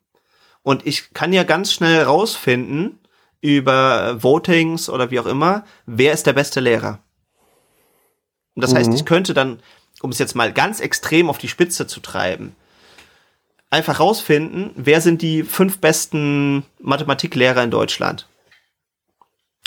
[0.63, 3.01] und ich kann ja ganz schnell rausfinden,
[3.41, 6.99] über Votings oder wie auch immer, wer ist der beste Lehrer.
[8.56, 8.77] Und das mhm.
[8.77, 9.62] heißt, ich könnte dann,
[10.01, 12.56] um es jetzt mal ganz extrem auf die Spitze zu treiben,
[13.69, 18.27] einfach rausfinden, wer sind die fünf besten Mathematiklehrer in Deutschland.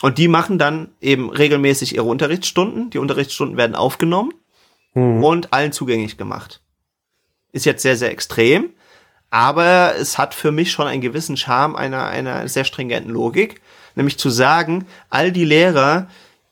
[0.03, 2.91] Und die machen dann eben regelmäßig ihre Unterrichtsstunden.
[2.91, 4.35] Die Unterrichtsstunden werden aufgenommen
[4.93, 5.25] mhm.
[5.25, 6.61] und allen zugänglich gemacht.
[7.53, 8.71] Ist jetzt sehr, sehr extrem,
[9.31, 13.61] aber es hat für mich schon einen gewissen Charme einer, einer sehr stringenten Logik,
[13.95, 16.09] nämlich zu sagen, all die Lehrer,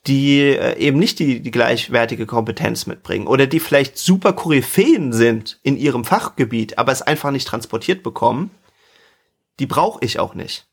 [0.07, 5.59] die äh, eben nicht die, die gleichwertige Kompetenz mitbringen oder die vielleicht super Koryphäen sind
[5.63, 8.51] in ihrem Fachgebiet, aber es einfach nicht transportiert bekommen,
[9.59, 10.67] die brauche ich auch nicht.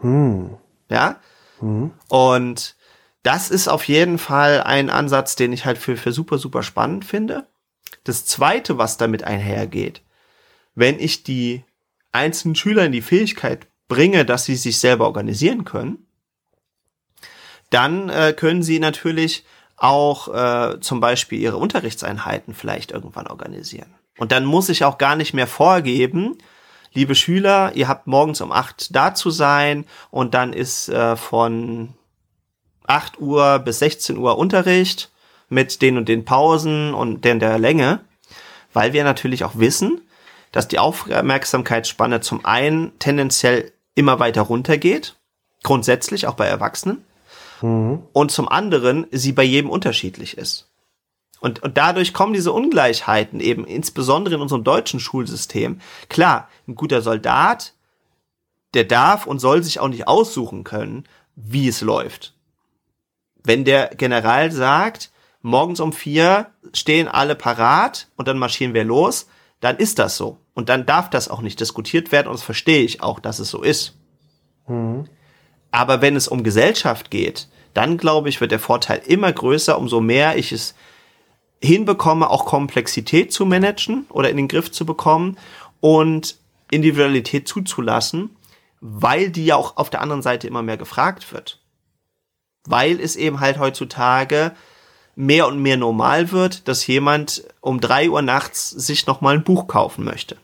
[0.00, 0.56] Hm.
[0.88, 1.20] Ja?
[1.58, 1.90] Hm.
[2.08, 2.76] Und
[3.22, 7.04] das ist auf jeden Fall ein Ansatz, den ich halt für, für super, super spannend
[7.04, 7.48] finde.
[8.04, 10.02] Das zweite, was damit einhergeht,
[10.74, 11.64] wenn ich die
[12.12, 16.06] einzelnen Schüler in die Fähigkeit bringe, dass sie sich selber organisieren können,
[17.70, 19.44] dann äh, können sie natürlich
[19.76, 23.94] auch äh, zum Beispiel ihre Unterrichtseinheiten vielleicht irgendwann organisieren.
[24.18, 26.38] Und dann muss ich auch gar nicht mehr vorgeben,
[26.92, 31.94] liebe Schüler, ihr habt morgens um acht da zu sein und dann ist äh, von
[32.86, 35.10] 8 Uhr bis 16 Uhr Unterricht
[35.48, 38.00] mit den und den Pausen und den der Länge,
[38.72, 40.00] weil wir natürlich auch wissen,
[40.52, 45.16] dass die Aufmerksamkeitsspanne zum einen tendenziell immer weiter runtergeht,
[45.64, 47.04] grundsätzlich auch bei Erwachsenen,
[47.60, 48.04] mhm.
[48.12, 50.68] und zum anderen sie bei jedem unterschiedlich ist.
[51.40, 55.80] Und, und dadurch kommen diese Ungleichheiten eben, insbesondere in unserem deutschen Schulsystem.
[56.08, 57.74] Klar, ein guter Soldat,
[58.74, 61.04] der darf und soll sich auch nicht aussuchen können,
[61.36, 62.34] wie es läuft.
[63.42, 65.10] Wenn der General sagt,
[65.42, 69.28] morgens um vier stehen alle parat und dann marschieren wir los,
[69.60, 70.38] dann ist das so.
[70.58, 73.48] Und dann darf das auch nicht diskutiert werden und das verstehe ich auch, dass es
[73.48, 73.94] so ist.
[74.66, 75.04] Mhm.
[75.70, 80.00] Aber wenn es um Gesellschaft geht, dann glaube ich, wird der Vorteil immer größer, umso
[80.00, 80.74] mehr ich es
[81.62, 85.38] hinbekomme, auch Komplexität zu managen oder in den Griff zu bekommen
[85.78, 86.36] und
[86.72, 88.34] Individualität zuzulassen,
[88.80, 91.60] weil die ja auch auf der anderen Seite immer mehr gefragt wird.
[92.66, 94.56] Weil es eben halt heutzutage
[95.14, 99.68] mehr und mehr normal wird, dass jemand um drei Uhr nachts sich nochmal ein Buch
[99.68, 100.36] kaufen möchte.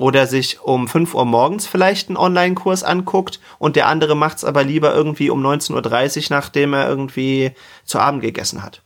[0.00, 4.64] Oder sich um fünf Uhr morgens vielleicht einen Online-Kurs anguckt und der andere macht's aber
[4.64, 7.52] lieber irgendwie um 19.30 Uhr, nachdem er irgendwie
[7.84, 8.82] zu Abend gegessen hat.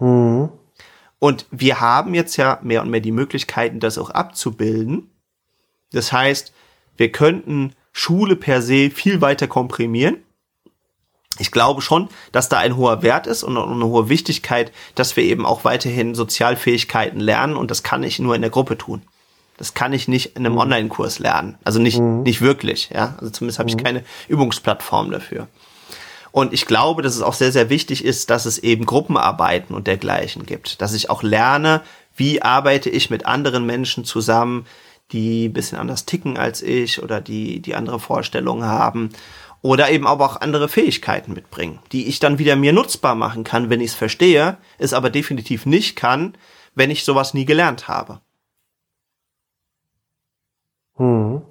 [0.00, 0.48] Mhm.
[1.20, 5.08] Und wir haben jetzt ja mehr und mehr die Möglichkeiten, das auch abzubilden.
[5.92, 6.52] Das heißt,
[6.96, 10.16] wir könnten Schule per se viel weiter komprimieren.
[11.38, 15.22] Ich glaube schon, dass da ein hoher Wert ist und eine hohe Wichtigkeit, dass wir
[15.22, 19.02] eben auch weiterhin Sozialfähigkeiten lernen und das kann ich nur in der Gruppe tun.
[19.56, 20.60] Das kann ich nicht in einem mhm.
[20.60, 21.56] Online-Kurs lernen.
[21.64, 22.22] Also nicht, mhm.
[22.22, 23.14] nicht wirklich, ja.
[23.18, 23.82] Also zumindest habe ich mhm.
[23.82, 25.48] keine Übungsplattform dafür.
[26.32, 29.86] Und ich glaube, dass es auch sehr, sehr wichtig ist, dass es eben Gruppenarbeiten und
[29.86, 30.82] dergleichen gibt.
[30.82, 31.80] Dass ich auch lerne,
[32.14, 34.66] wie arbeite ich mit anderen Menschen zusammen,
[35.12, 39.10] die ein bisschen anders ticken als ich oder die, die andere Vorstellungen haben
[39.62, 43.70] oder eben aber auch andere Fähigkeiten mitbringen, die ich dann wieder mir nutzbar machen kann,
[43.70, 46.36] wenn ich es verstehe, es aber definitiv nicht kann,
[46.74, 48.20] wenn ich sowas nie gelernt habe.
[50.96, 51.42] Hm.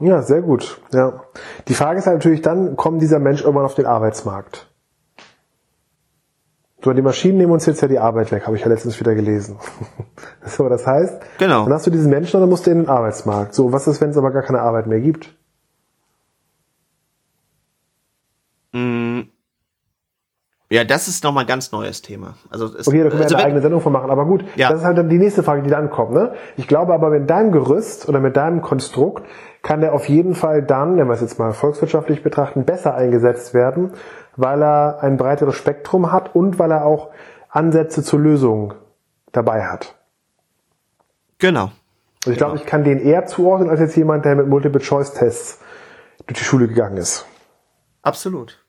[0.00, 0.80] Ja, sehr gut.
[0.92, 1.22] Ja.
[1.68, 4.68] Die Frage ist halt natürlich dann, kommt dieser Mensch irgendwann auf den Arbeitsmarkt?
[6.84, 9.14] So, die Maschinen nehmen uns jetzt ja die Arbeit weg, habe ich ja letztens wieder
[9.14, 9.58] gelesen.
[10.44, 11.64] so, das heißt, genau.
[11.64, 13.54] dann hast du diesen Menschen und dann musst du in den Arbeitsmarkt.
[13.54, 15.36] So, was ist, wenn es aber gar keine Arbeit mehr gibt?
[20.72, 22.32] Ja, das ist nochmal ein ganz neues Thema.
[22.48, 24.10] Also es, okay, da können wir also eine eigene Sendung von machen.
[24.10, 24.70] Aber gut, ja.
[24.70, 26.12] das ist halt dann die nächste Frage, die dann kommt.
[26.12, 26.32] Ne?
[26.56, 29.26] Ich glaube aber, mit deinem Gerüst oder mit deinem Konstrukt
[29.60, 33.52] kann der auf jeden Fall dann, wenn wir es jetzt mal volkswirtschaftlich betrachten, besser eingesetzt
[33.52, 33.92] werden,
[34.36, 37.10] weil er ein breiteres Spektrum hat und weil er auch
[37.50, 38.72] Ansätze zur Lösung
[39.30, 39.94] dabei hat.
[41.36, 41.70] Genau.
[42.24, 42.64] Also ich glaube, genau.
[42.64, 45.60] ich kann den eher zuordnen als jetzt jemand, der mit Multiple-Choice-Tests
[46.26, 47.26] durch die Schule gegangen ist.
[48.00, 48.61] Absolut.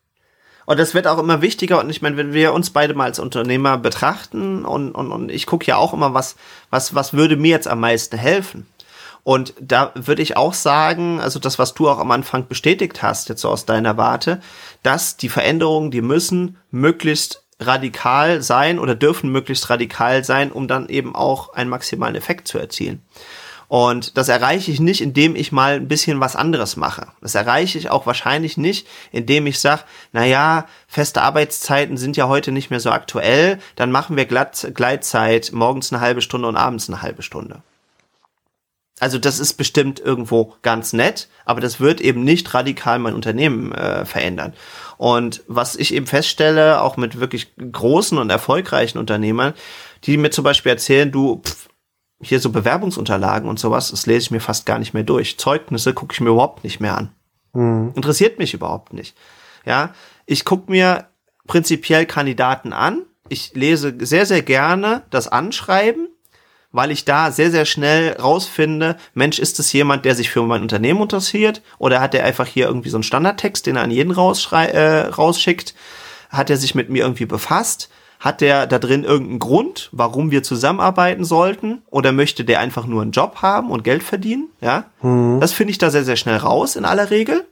[0.65, 1.79] Und das wird auch immer wichtiger.
[1.79, 5.45] Und ich meine, wenn wir uns beide mal als Unternehmer betrachten und, und, und ich
[5.45, 6.35] gucke ja auch immer, was,
[6.69, 8.67] was, was würde mir jetzt am meisten helfen?
[9.23, 13.29] Und da würde ich auch sagen, also das, was du auch am Anfang bestätigt hast,
[13.29, 14.41] jetzt so aus deiner Warte,
[14.83, 20.89] dass die Veränderungen, die müssen möglichst radikal sein oder dürfen möglichst radikal sein, um dann
[20.89, 23.01] eben auch einen maximalen Effekt zu erzielen.
[23.73, 27.07] Und das erreiche ich nicht, indem ich mal ein bisschen was anderes mache.
[27.21, 29.81] Das erreiche ich auch wahrscheinlich nicht, indem ich sage,
[30.11, 35.53] naja, feste Arbeitszeiten sind ja heute nicht mehr so aktuell, dann machen wir Glatt, Gleitzeit
[35.53, 37.63] morgens eine halbe Stunde und abends eine halbe Stunde.
[38.99, 43.71] Also das ist bestimmt irgendwo ganz nett, aber das wird eben nicht radikal mein Unternehmen
[43.71, 44.53] äh, verändern.
[44.97, 49.55] Und was ich eben feststelle, auch mit wirklich großen und erfolgreichen Unternehmern,
[50.03, 51.52] die mir zum Beispiel erzählen, du, pff,
[52.23, 55.37] hier so Bewerbungsunterlagen und sowas, das lese ich mir fast gar nicht mehr durch.
[55.37, 57.11] Zeugnisse gucke ich mir überhaupt nicht mehr an.
[57.53, 57.91] Mhm.
[57.95, 59.15] Interessiert mich überhaupt nicht.
[59.65, 59.93] Ja,
[60.25, 61.07] ich gucke mir
[61.47, 63.03] prinzipiell Kandidaten an.
[63.29, 66.09] Ich lese sehr, sehr gerne das Anschreiben,
[66.71, 70.61] weil ich da sehr, sehr schnell rausfinde, Mensch, ist es jemand, der sich für mein
[70.61, 71.61] Unternehmen interessiert?
[71.77, 75.75] Oder hat er einfach hier irgendwie so einen Standardtext, den er an jeden äh, rausschickt?
[76.29, 77.89] Hat er sich mit mir irgendwie befasst?
[78.23, 81.81] Hat der da drin irgendeinen Grund, warum wir zusammenarbeiten sollten?
[81.89, 84.47] Oder möchte der einfach nur einen Job haben und Geld verdienen?
[84.61, 85.41] Ja, mhm.
[85.41, 87.45] das finde ich da sehr, sehr schnell raus in aller Regel.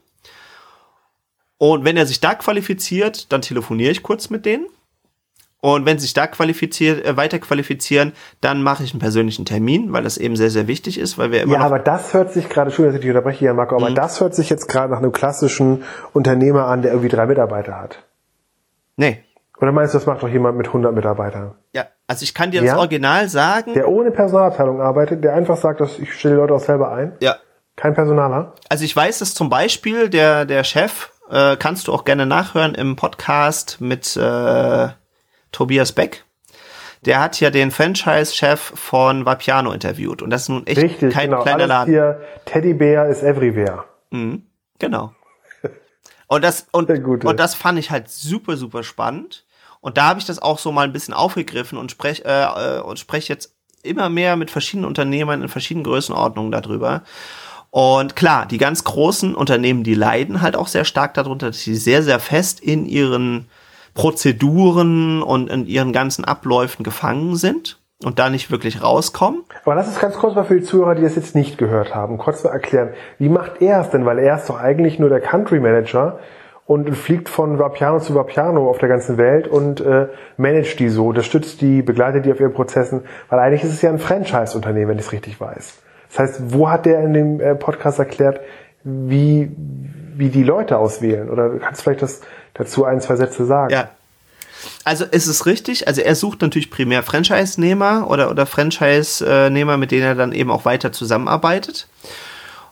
[1.58, 4.66] Und wenn er sich da qualifiziert, dann telefoniere ich kurz mit denen.
[5.60, 9.92] Und wenn sie sich da qualifiziert, äh, weiter qualifizieren, dann mache ich einen persönlichen Termin,
[9.92, 11.56] weil das eben sehr, sehr wichtig ist, weil wir immer.
[11.56, 13.96] Ja, aber das hört sich gerade, schon, dass ich unterbreche hier, Marco, aber mhm.
[13.96, 18.06] das hört sich jetzt gerade nach einem klassischen Unternehmer an, der irgendwie drei Mitarbeiter hat.
[18.96, 19.22] Nee,
[19.62, 21.56] oder meinst du, das macht doch jemand mit 100 Mitarbeitern?
[21.74, 22.72] Ja, Also ich kann dir Ja?
[22.74, 23.74] das Original sagen.
[23.74, 27.16] Der ohne Personalabteilung arbeitet, der einfach sagt, dass ich stelle die Leute auch selber ein.
[27.22, 27.36] ja.
[27.78, 28.54] Kein Personaler.
[28.70, 32.76] Also ich weiß, dass zum Beispiel der, der Chef, äh, kannst du auch gerne nachhören
[32.76, 34.88] im Podcast mit äh,
[35.54, 36.26] Tobias Beck.
[37.06, 40.22] Der hat ja den Franchise-Chef von Vapiano interviewt.
[40.22, 41.42] Und das ist nun echt Richtig, kein genau.
[41.42, 41.94] kleiner Alles Laden.
[41.94, 43.86] hier, Teddybär ist everywhere.
[44.12, 44.44] Mhm,
[44.78, 45.14] genau.
[46.28, 49.46] Und das, und, und das fand ich halt super, super spannend.
[49.82, 52.82] Und da habe ich das auch so mal ein bisschen aufgegriffen und spreche äh, äh,
[52.82, 57.02] und spreche jetzt immer mehr mit verschiedenen Unternehmern in verschiedenen Größenordnungen darüber.
[57.72, 61.76] Und klar, die ganz großen Unternehmen, die leiden halt auch sehr stark darunter, dass sie
[61.76, 63.50] sehr, sehr fest in ihren
[63.94, 69.44] Prozeduren und in ihren ganzen Abläufen gefangen sind und da nicht wirklich rauskommen.
[69.64, 72.18] Aber lass es ganz kurz mal für die Zuhörer, die das jetzt nicht gehört haben,
[72.18, 72.90] kurz mal erklären.
[73.20, 74.06] Wie macht er es denn?
[74.06, 76.20] Weil er ist doch eigentlich nur der Country Manager
[76.72, 80.08] und fliegt von Vapiano zu Vapiano auf der ganzen Welt und äh,
[80.38, 83.90] managt die so, unterstützt die, begleitet die auf ihren Prozessen, weil eigentlich ist es ja
[83.90, 85.74] ein Franchise-Unternehmen, wenn ich es richtig weiß.
[86.08, 88.40] Das heißt, wo hat der in dem äh, Podcast erklärt,
[88.86, 89.52] wie,
[90.16, 91.30] wie die Leute auswählen?
[91.30, 92.22] Oder du kannst vielleicht das
[92.54, 93.74] dazu ein, zwei Sätze sagen?
[93.74, 93.90] Ja.
[94.86, 100.04] Also es ist richtig, also er sucht natürlich primär Franchise-Nehmer oder, oder Franchise-Nehmer, mit denen
[100.04, 101.90] er dann eben auch weiter zusammenarbeitet.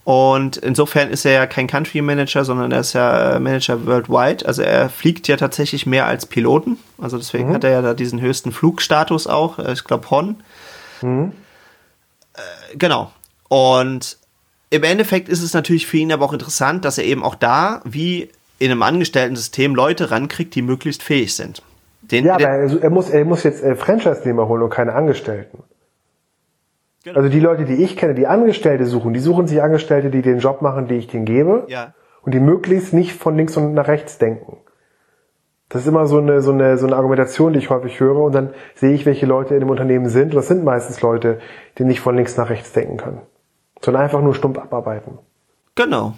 [0.10, 4.44] Und insofern ist er ja kein Country Manager, sondern er ist ja äh, Manager worldwide.
[4.44, 6.80] Also er fliegt ja tatsächlich mehr als Piloten.
[7.00, 9.60] Also deswegen hat er ja da diesen höchsten Flugstatus auch.
[9.60, 10.38] Äh, Ich glaube Hon.
[11.04, 12.40] Äh,
[12.76, 13.12] genau.
[13.50, 14.18] Und
[14.72, 17.82] im Endeffekt ist es natürlich für ihn aber auch interessant, dass er eben auch da,
[17.84, 21.62] wie in einem Angestellten-System, Leute rankriegt, die möglichst fähig sind.
[22.02, 25.62] Den, Ja, aber er, er, muss, er muss jetzt äh, Franchise-Nehmer holen und keine Angestellten.
[27.10, 27.20] Genau.
[27.20, 30.40] Also die Leute, die ich kenne, die Angestellte suchen, die suchen sich Angestellte, die den
[30.40, 31.94] Job machen, die ich denen gebe ja.
[32.22, 34.58] und die möglichst nicht von links und nach rechts denken.
[35.70, 38.34] Das ist immer so eine, so eine, so eine Argumentation, die ich häufig höre und
[38.34, 40.30] dann sehe ich, welche Leute in dem Unternehmen sind.
[40.30, 41.40] Und das sind meistens Leute,
[41.78, 43.22] die nicht von links nach rechts denken können,
[43.82, 45.20] sondern einfach nur stumpf abarbeiten.
[45.76, 46.14] Genau.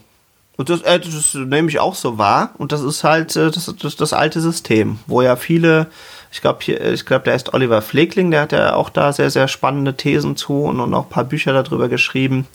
[0.58, 2.51] Und das, äh, das nehme ich auch so wahr.
[2.58, 5.88] Und das ist halt äh, das, das, das alte System, wo ja viele,
[6.32, 9.48] ich glaube, ich glaube, der ist Oliver Pflegling, der hat ja auch da sehr, sehr
[9.48, 12.48] spannende Thesen zu und, und auch ein paar Bücher darüber geschrieben.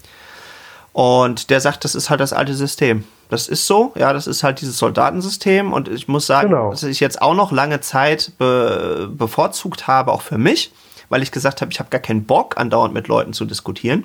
[0.95, 3.05] Und der sagt, das ist halt das alte System.
[3.29, 5.75] Das ist so, ja, das ist halt dieses Soldatensystem.
[5.75, 6.71] Und ich muss sagen, Genau.
[6.71, 10.73] dass ich jetzt auch noch lange Zeit be bevorzugt habe, auch für mich,
[11.11, 14.05] weil ich gesagt habe, ich habe gar keinen Bock, andauernd mit Leuten zu diskutieren.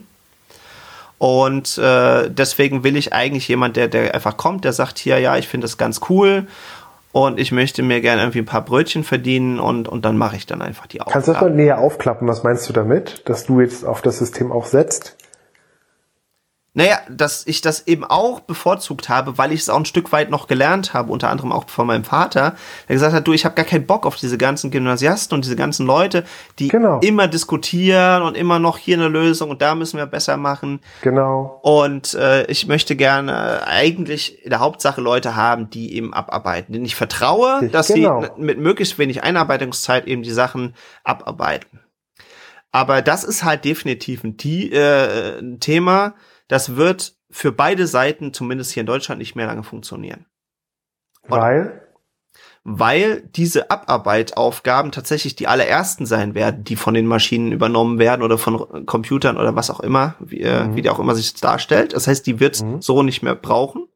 [1.17, 5.37] Und äh, deswegen will ich eigentlich jemand, der, der einfach kommt, der sagt hier, ja,
[5.37, 6.47] ich finde das ganz cool
[7.11, 10.45] und ich möchte mir gerne irgendwie ein paar Brötchen verdienen und, und dann mache ich
[10.45, 12.27] dann einfach die Kannst du das mal näher aufklappen?
[12.27, 15.17] Was meinst du damit, dass du jetzt auf das System auch setzt?
[16.73, 20.29] Naja, dass ich das eben auch bevorzugt habe, weil ich es auch ein Stück weit
[20.29, 22.55] noch gelernt habe, unter anderem auch von meinem Vater,
[22.87, 25.57] der gesagt hat, du, ich habe gar keinen Bock auf diese ganzen Gymnasiasten und diese
[25.57, 26.23] ganzen Leute,
[26.59, 26.99] die Genau.
[26.99, 30.79] immer diskutieren und immer noch hier eine Lösung und da müssen wir besser machen.
[31.01, 31.59] Genau.
[31.61, 36.71] Und äh, ich möchte gerne eigentlich in der Hauptsache Leute haben, die eben abarbeiten.
[36.71, 38.21] Denen ich vertraue, Richtig, dass genau.
[38.21, 41.81] sie mit möglichst wenig Einarbeitungszeit eben die Sachen abarbeiten.
[42.71, 46.13] Aber das ist halt definitiv ein, äh, ein Thema,
[46.51, 50.25] das wird für beide Seiten, zumindest hier in Deutschland, nicht mehr lange funktionieren.
[51.25, 51.87] Weil?
[52.65, 58.37] Weil diese Abarbeitaufgaben tatsächlich die allerersten sein werden, die von den Maschinen übernommen werden oder
[58.37, 61.93] von Computern oder was auch immer, wie, äh, wie die auch immer sich darstellt.
[61.93, 63.87] Das heißt, die wird so nicht mehr brauchen.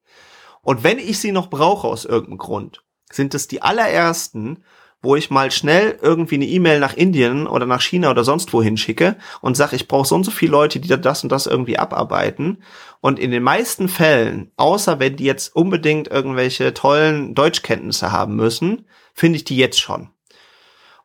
[0.62, 4.64] Und wenn ich sie noch brauche aus irgendeinem Grund, sind es die allerersten,
[5.02, 8.78] wo ich mal schnell irgendwie eine E-Mail nach Indien oder nach China oder sonst wohin
[8.78, 11.78] schicke und sage, ich brauche so und so viele Leute, die das und das irgendwie
[11.78, 12.64] abarbeiten.
[13.02, 18.88] Und in den meisten Fällen, außer wenn die jetzt unbedingt irgendwelche tollen Deutschkenntnisse haben müssen,
[19.14, 20.10] finde ich die jetzt schon.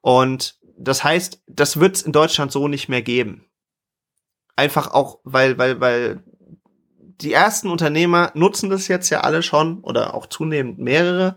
[0.00, 3.44] Und das heißt, das wird es in Deutschland so nicht mehr geben.
[4.56, 6.22] Einfach auch, weil, weil, weil
[7.20, 11.36] die ersten Unternehmer nutzen das jetzt ja alle schon oder auch zunehmend mehrere.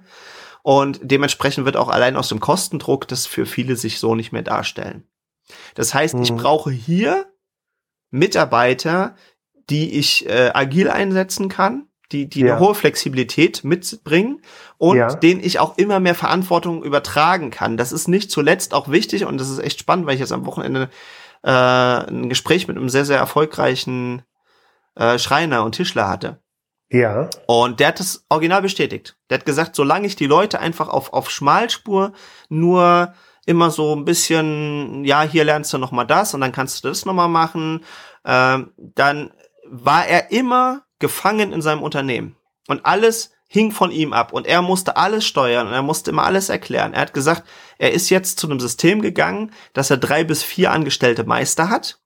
[0.63, 4.41] Und dementsprechend wird auch allein aus dem Kostendruck das für viele sich so nicht mehr
[4.43, 5.03] darstellen.
[5.75, 6.37] Das heißt, ich Mhm.
[6.37, 7.25] brauche hier
[8.11, 9.15] Mitarbeiter,
[9.69, 12.53] die ich äh, agil einsetzen kann, die, die Ja.
[12.55, 14.41] eine hohe Flexibilität mitbringen
[14.77, 15.07] und Ja.
[15.15, 17.75] denen ich auch immer mehr Verantwortung übertragen kann.
[17.75, 20.45] Das ist nicht zuletzt auch wichtig und das ist echt spannend, weil ich jetzt am
[20.45, 20.89] Wochenende
[21.43, 24.21] äh, ein Gespräch mit einem sehr, sehr erfolgreichen
[24.95, 26.39] äh, Schreiner und Tischler hatte.
[26.89, 27.29] Ja.
[27.47, 29.17] Und der hat das original bestätigt.
[29.29, 32.13] Der hat gesagt, solange ich die Leute einfach auf, auf Schmalspur
[32.49, 33.13] nur
[33.45, 36.87] immer so ein bisschen, ja, hier lernst du noch mal das und dann kannst du
[36.87, 37.83] das noch mal machen,
[38.25, 39.31] ähm, dann
[39.65, 42.37] war er immer gefangen in seinem Unternehmen.
[42.67, 46.23] Und alles hing von ihm ab und er musste alles steuern und er musste immer
[46.23, 46.93] alles erklären.
[46.93, 47.43] Er hat gesagt,
[47.77, 51.99] er ist jetzt zu einem System gegangen, dass er drei bis vier angestellte Meister hat.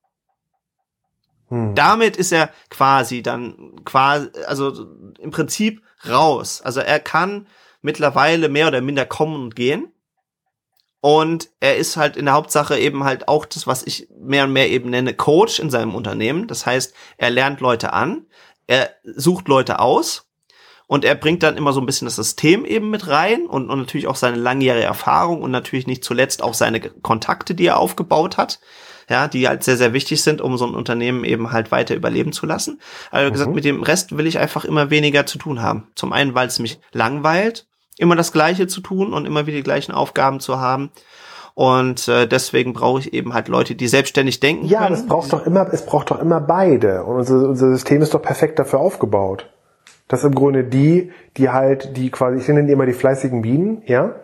[1.49, 1.75] Hm.
[1.75, 4.87] Damit ist er quasi dann quasi, also
[5.19, 6.61] im Prinzip raus.
[6.61, 7.47] Also er kann
[7.81, 9.91] mittlerweile mehr oder minder kommen und gehen.
[10.99, 14.53] Und er ist halt in der Hauptsache eben halt auch das, was ich mehr und
[14.53, 16.47] mehr eben nenne, Coach in seinem Unternehmen.
[16.47, 18.25] Das heißt, er lernt Leute an,
[18.65, 20.27] er sucht Leute aus
[20.87, 23.79] und er bringt dann immer so ein bisschen das System eben mit rein und, und
[23.79, 28.37] natürlich auch seine langjährige Erfahrung und natürlich nicht zuletzt auch seine Kontakte, die er aufgebaut
[28.37, 28.59] hat
[29.09, 32.31] ja, die halt sehr, sehr wichtig sind, um so ein Unternehmen eben halt weiter überleben
[32.31, 32.79] zu lassen.
[33.11, 33.33] Also mhm.
[33.33, 35.87] gesagt, mit dem Rest will ich einfach immer weniger zu tun haben.
[35.95, 39.63] Zum einen, weil es mich langweilt, immer das Gleiche zu tun und immer wieder die
[39.63, 40.91] gleichen Aufgaben zu haben.
[41.55, 44.67] Und äh, deswegen brauche ich eben halt Leute, die selbstständig denken.
[44.67, 44.91] Ja, können.
[44.91, 47.03] das braucht doch immer, es braucht doch immer beide.
[47.03, 49.49] Und unser, unser System ist doch perfekt dafür aufgebaut.
[50.07, 53.81] Das im Grunde die, die halt, die quasi, ich nenne die immer die fleißigen Bienen,
[53.87, 54.15] ja,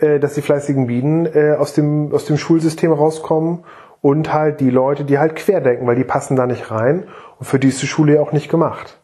[0.00, 3.64] äh, dass die fleißigen Bienen äh, aus dem aus dem Schulsystem rauskommen
[4.00, 7.58] und halt die Leute, die halt querdenken, weil die passen da nicht rein und für
[7.58, 9.00] die ist die Schule ja auch nicht gemacht.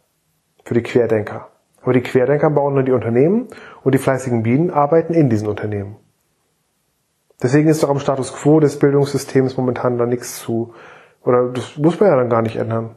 [0.65, 1.49] Für die Querdenker.
[1.83, 3.49] Aber die Querdenker bauen nur die Unternehmen
[3.85, 5.97] und die fleißigen Bienen arbeiten in diesen Unternehmen.
[7.43, 10.75] Deswegen ist doch am Status quo des Bildungssystems momentan da nichts zu,
[11.23, 12.97] oder das muss man ja dann gar nicht ändern.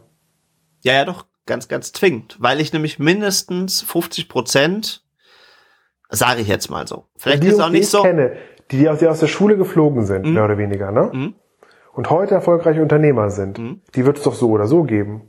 [0.82, 5.04] Ja, ja, doch, ganz, ganz zwingend, weil ich nämlich mindestens 50 Prozent,
[6.10, 7.06] sage ich jetzt mal so.
[7.16, 8.02] Vielleicht die, ist es auch nicht ich so.
[8.02, 8.38] Kenne,
[8.72, 10.34] die, die aus der Schule geflogen sind, mhm.
[10.34, 11.10] mehr oder weniger, ne?
[11.14, 11.36] Mhm
[12.00, 13.82] und heute erfolgreiche Unternehmer sind, mhm.
[13.94, 15.24] die wird es doch so oder so geben.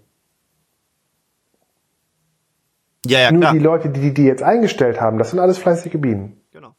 [3.04, 3.52] Ja, ja, Nur klar.
[3.54, 6.40] die Leute, die die jetzt eingestellt haben, das sind alles fleißige Bienen.
[6.52, 6.76] Genau.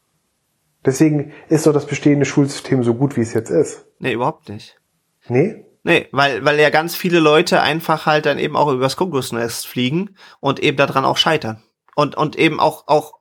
[0.85, 3.85] Deswegen ist doch das bestehende Schulsystem so gut, wie es jetzt ist.
[3.99, 4.79] Nee, überhaupt nicht.
[5.27, 5.65] Nee?
[5.83, 10.15] Nee, weil, weil ja ganz viele Leute einfach halt dann eben auch übers Kokosnest fliegen
[10.39, 11.63] und eben daran auch scheitern.
[11.95, 13.19] Und, und eben auch, auch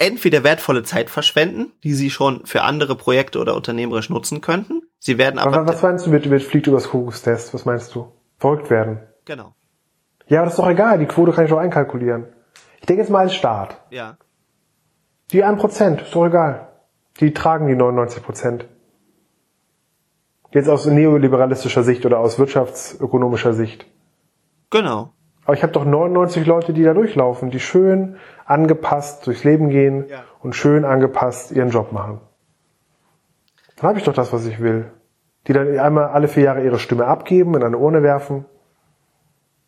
[0.00, 4.82] entweder wertvolle Zeit verschwenden, die sie schon für andere Projekte oder unternehmerisch nutzen könnten.
[4.98, 5.58] Sie werden aber.
[5.58, 7.54] aber was meinst du mit, mit fliegt übers Kokostest?
[7.54, 8.10] Was meinst du?
[8.38, 9.00] Verrückt werden.
[9.26, 9.54] Genau.
[10.26, 10.98] Ja, aber das ist doch egal.
[10.98, 12.26] Die Quote kann ich doch einkalkulieren.
[12.80, 13.80] Ich denke jetzt mal als Staat.
[13.90, 14.16] Ja.
[15.32, 16.68] Die 1%, ist doch egal.
[17.20, 18.64] Die tragen die 99%.
[20.52, 23.86] Jetzt aus neoliberalistischer Sicht oder aus wirtschaftsökonomischer Sicht.
[24.70, 25.12] Genau.
[25.50, 30.04] Aber ich habe doch 99 Leute, die da durchlaufen, die schön angepasst durchs Leben gehen
[30.08, 30.22] ja.
[30.44, 32.20] und schön angepasst ihren Job machen.
[33.74, 34.92] Dann habe ich doch das, was ich will.
[35.48, 38.44] Die dann einmal alle vier Jahre ihre Stimme abgeben, in eine Urne werfen.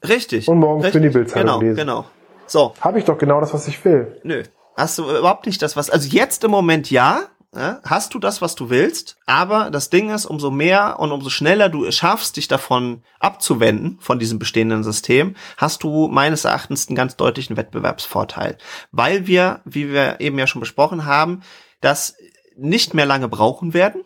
[0.09, 0.47] Richtig.
[0.47, 1.03] Und morgens Richtig.
[1.03, 1.77] für die Bildzeitung genau, lesen.
[1.79, 2.05] Genau.
[2.47, 2.75] So.
[2.81, 4.21] Habe ich doch genau das, was ich will.
[4.23, 4.45] Nö.
[4.77, 5.91] Hast du überhaupt nicht das, was.
[5.91, 7.23] Also jetzt im Moment ja,
[7.55, 11.69] hast du das, was du willst, aber das Ding ist, umso mehr und umso schneller
[11.69, 16.97] du es schaffst, dich davon abzuwenden, von diesem bestehenden System, hast du meines Erachtens einen
[16.97, 18.57] ganz deutlichen Wettbewerbsvorteil.
[18.91, 21.43] Weil wir, wie wir eben ja schon besprochen haben,
[21.83, 22.17] das
[22.57, 24.05] nicht mehr lange brauchen werden,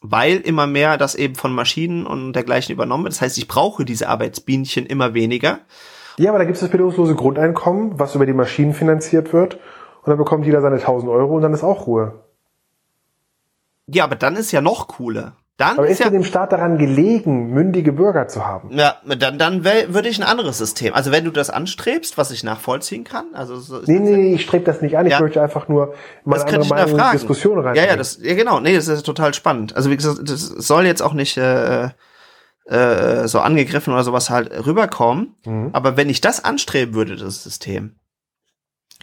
[0.00, 3.14] weil immer mehr das eben von Maschinen und dergleichen übernommen wird.
[3.14, 5.60] Das heißt, ich brauche diese Arbeitsbienchen immer weniger.
[6.18, 9.54] Ja, aber da gibt es das bedingungslose Grundeinkommen, was über die Maschinen finanziert wird.
[9.54, 12.25] Und dann bekommt jeder seine 1000 Euro und dann ist auch Ruhe.
[13.86, 15.36] Ja, aber dann ist ja noch cooler.
[15.56, 18.76] Dann aber ist, ja dem Staat daran gelegen, mündige Bürger zu haben?
[18.76, 20.92] Ja, dann, dann würde ich ein anderes System.
[20.92, 24.42] Also wenn du das anstrebst, was ich nachvollziehen kann, also so nee, nee, nee, ich
[24.42, 25.06] strebe das nicht an.
[25.06, 25.20] Ich ja.
[25.20, 27.74] möchte einfach nur mal eine andere Meinung in Diskussion rein.
[27.74, 28.60] Ja, ja, das, ja, genau.
[28.60, 29.74] Nee, das ist total spannend.
[29.74, 31.88] Also wie gesagt, das soll jetzt auch nicht äh,
[32.66, 35.36] äh, so angegriffen oder sowas halt rüberkommen.
[35.46, 35.70] Mhm.
[35.72, 37.96] Aber wenn ich das anstreben würde, das System,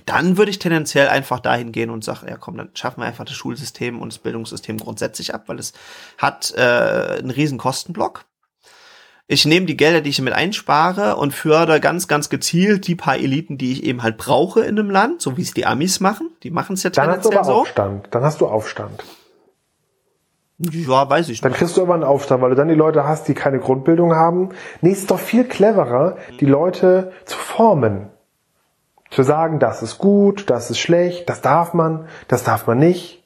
[0.05, 3.25] dann würde ich tendenziell einfach dahin gehen und sagen, ja komm, dann schaffen wir einfach
[3.25, 5.73] das Schulsystem und das Bildungssystem grundsätzlich ab, weil es
[6.17, 8.25] hat äh, einen riesen Kostenblock.
[9.27, 13.15] Ich nehme die Gelder, die ich damit einspare und fördere ganz, ganz gezielt die paar
[13.15, 16.29] Eliten, die ich eben halt brauche in einem Land, so wie es die Amis machen.
[16.43, 17.61] Die machen es ja dann tendenziell hast du aber so.
[17.61, 18.07] Aufstand.
[18.11, 19.03] Dann hast du Aufstand.
[20.59, 21.45] Ja, weiß ich nicht.
[21.45, 24.13] Dann kriegst du aber einen Aufstand, weil du dann die Leute hast, die keine Grundbildung
[24.13, 24.49] haben.
[24.81, 28.09] Nee, ist doch viel cleverer, die Leute zu formen.
[29.13, 33.23] Zu sagen, das ist gut, das ist schlecht, das darf man, das darf man nicht.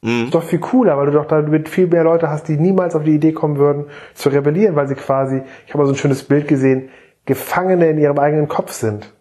[0.00, 0.24] Mhm.
[0.24, 3.04] Ist doch viel cooler, weil du doch damit viel mehr Leute hast, die niemals auf
[3.04, 6.22] die Idee kommen würden, zu rebellieren, weil sie quasi, ich habe mal so ein schönes
[6.22, 6.88] Bild gesehen,
[7.26, 9.12] Gefangene in ihrem eigenen Kopf sind.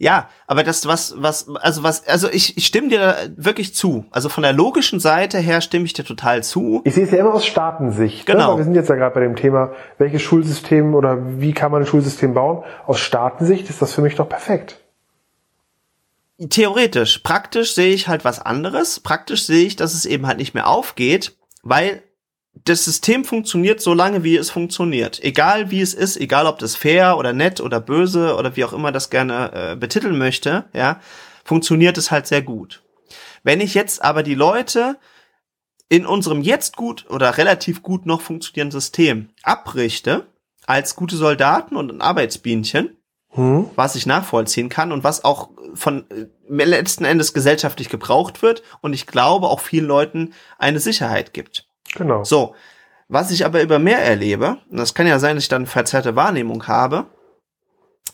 [0.00, 4.04] Ja, aber das, was, was, also was, also ich, ich stimme dir da wirklich zu.
[4.12, 6.82] Also von der logischen Seite her stimme ich dir total zu.
[6.84, 8.28] Ich sehe es ja immer aus Staatensicht.
[8.28, 8.34] Ne?
[8.34, 8.52] Genau.
[8.52, 8.58] Ne?
[8.58, 11.86] Wir sind jetzt ja gerade bei dem Thema, welches Schulsystem oder wie kann man ein
[11.86, 12.62] Schulsystem bauen.
[12.86, 14.80] Aus Staatensicht ist das für mich doch perfekt.
[16.48, 17.18] Theoretisch.
[17.18, 19.00] Praktisch sehe ich halt was anderes.
[19.00, 22.02] Praktisch sehe ich, dass es eben halt nicht mehr aufgeht, weil
[22.68, 25.22] das System funktioniert so lange, wie es funktioniert.
[25.22, 28.72] Egal wie es ist, egal ob das fair oder nett oder böse oder wie auch
[28.72, 31.00] immer das gerne äh, betiteln möchte, ja,
[31.44, 32.82] funktioniert es halt sehr gut.
[33.42, 34.98] Wenn ich jetzt aber die Leute
[35.88, 40.26] in unserem jetzt gut oder relativ gut noch funktionierenden System abrichte
[40.66, 42.96] als gute Soldaten und ein Arbeitsbienchen,
[43.30, 43.70] hm.
[43.74, 48.92] was ich nachvollziehen kann und was auch von äh, letzten Endes gesellschaftlich gebraucht wird und
[48.92, 51.67] ich glaube auch vielen Leuten eine Sicherheit gibt.
[51.94, 52.24] Genau.
[52.24, 52.54] So,
[53.08, 56.16] was ich aber über mehr erlebe, und das kann ja sein, dass ich dann verzerrte
[56.16, 57.06] Wahrnehmung habe,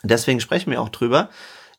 [0.03, 1.31] deswegen sprechen wir auch drüber,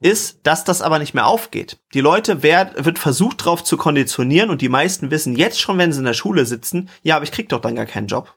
[0.01, 1.79] ist, dass das aber nicht mehr aufgeht.
[1.93, 5.93] Die Leute werd, wird versucht darauf zu konditionieren und die meisten wissen jetzt schon, wenn
[5.93, 8.35] sie in der Schule sitzen, ja, aber ich krieg doch dann gar keinen Job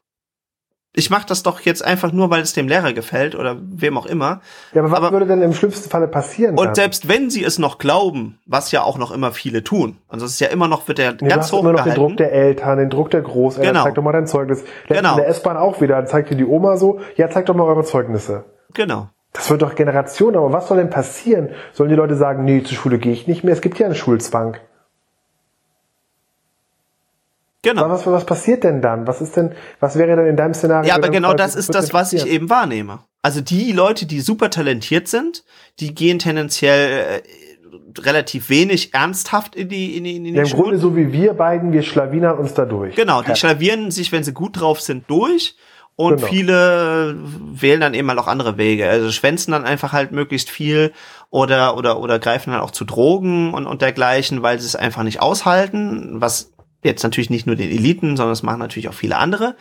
[0.98, 4.04] ich mache das doch jetzt einfach nur, weil es dem Lehrer gefällt oder wem auch
[4.04, 4.40] immer.
[4.74, 6.58] Ja, aber was aber, würde denn im schlimmsten Falle passieren?
[6.58, 6.74] Und dann?
[6.74, 10.32] selbst wenn sie es noch glauben, was ja auch noch immer viele tun, also es
[10.32, 12.78] ist ja immer noch, wird der nee, ganz hoch immer noch den Druck der Eltern,
[12.78, 13.84] den Druck der Großeltern, genau.
[13.84, 14.64] zeig doch mal dein Zeugnis.
[14.88, 15.12] genau.
[15.12, 17.64] in der S-Bahn auch wieder, dann zeigt dir die Oma so, ja, zeig doch mal
[17.64, 18.44] eure Zeugnisse.
[18.74, 19.08] Genau.
[19.32, 21.50] Das wird doch Generationen, aber was soll denn passieren?
[21.72, 23.94] Sollen die Leute sagen, nee, zur Schule gehe ich nicht mehr, es gibt ja einen
[23.94, 24.56] Schulzwang.
[27.62, 27.88] Genau.
[27.88, 29.06] Was, was passiert denn dann?
[29.06, 30.88] Was ist denn, was wäre denn in deinem Szenario?
[30.88, 33.00] Ja, aber genau das ist das, was ich eben wahrnehme.
[33.22, 35.44] Also die Leute, die super talentiert sind,
[35.80, 40.48] die gehen tendenziell äh, relativ wenig ernsthaft in die in die, in die ja, Im
[40.48, 40.62] Schule.
[40.62, 42.94] Grunde so wie wir beiden, wir schlawinern uns da durch.
[42.94, 45.56] Genau, die schlavieren sich, wenn sie gut drauf sind, durch.
[45.96, 46.28] Und genau.
[46.28, 48.88] viele wählen dann eben mal auch andere Wege.
[48.88, 50.92] Also schwänzen dann einfach halt möglichst viel
[51.30, 55.02] oder, oder, oder greifen dann auch zu Drogen und, und dergleichen, weil sie es einfach
[55.02, 56.52] nicht aushalten, was
[56.82, 59.56] Jetzt natürlich nicht nur den Eliten, sondern es machen natürlich auch viele andere.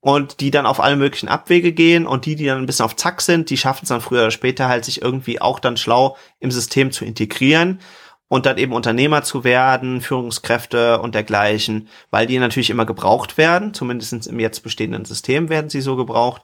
[0.00, 2.94] Und die dann auf alle möglichen Abwege gehen und die, die dann ein bisschen auf
[2.94, 6.16] Zack sind, die schaffen es dann früher oder später halt, sich irgendwie auch dann schlau
[6.38, 7.80] im System zu integrieren
[8.28, 13.74] und dann eben Unternehmer zu werden, Führungskräfte und dergleichen, weil die natürlich immer gebraucht werden,
[13.74, 16.42] zumindest im jetzt bestehenden System werden sie so gebraucht.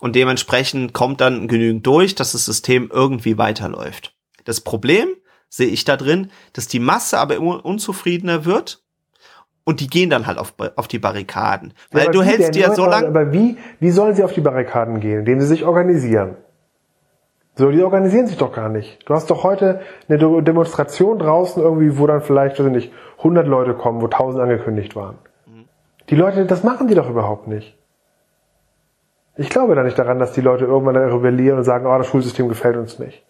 [0.00, 4.14] Und dementsprechend kommt dann genügend durch, dass das System irgendwie weiterläuft.
[4.44, 5.08] Das Problem
[5.48, 8.85] sehe ich da drin, dass die Masse aber immer unzufriedener wird
[9.66, 11.74] und die gehen dann halt auf, auf die Barrikaden.
[11.90, 13.08] Weil ja, du hältst dir so lange.
[13.08, 15.18] Aber wie, wie sollen sie auf die Barrikaden gehen?
[15.18, 16.36] Indem sie sich organisieren.
[17.56, 19.00] So, die organisieren sich doch gar nicht.
[19.08, 23.46] Du hast doch heute eine Demonstration draußen irgendwie, wo dann vielleicht, weiß ich nicht, 100
[23.48, 25.18] Leute kommen, wo 1000 angekündigt waren.
[25.46, 25.64] Mhm.
[26.10, 27.76] Die Leute, das machen die doch überhaupt nicht.
[29.36, 32.48] Ich glaube da nicht daran, dass die Leute irgendwann rebellieren und sagen, oh, das Schulsystem
[32.48, 33.24] gefällt uns nicht.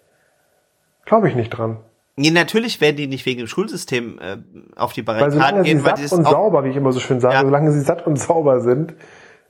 [1.07, 1.78] Glaube ich nicht dran.
[2.16, 4.38] Nee, natürlich werden die nicht wegen dem Schulsystem äh,
[4.74, 7.20] auf die Barrikaden weil gehen, weil sie satt und sauber, wie ich immer so schön
[7.20, 7.42] sage, ja.
[7.42, 8.94] solange sie satt und sauber sind,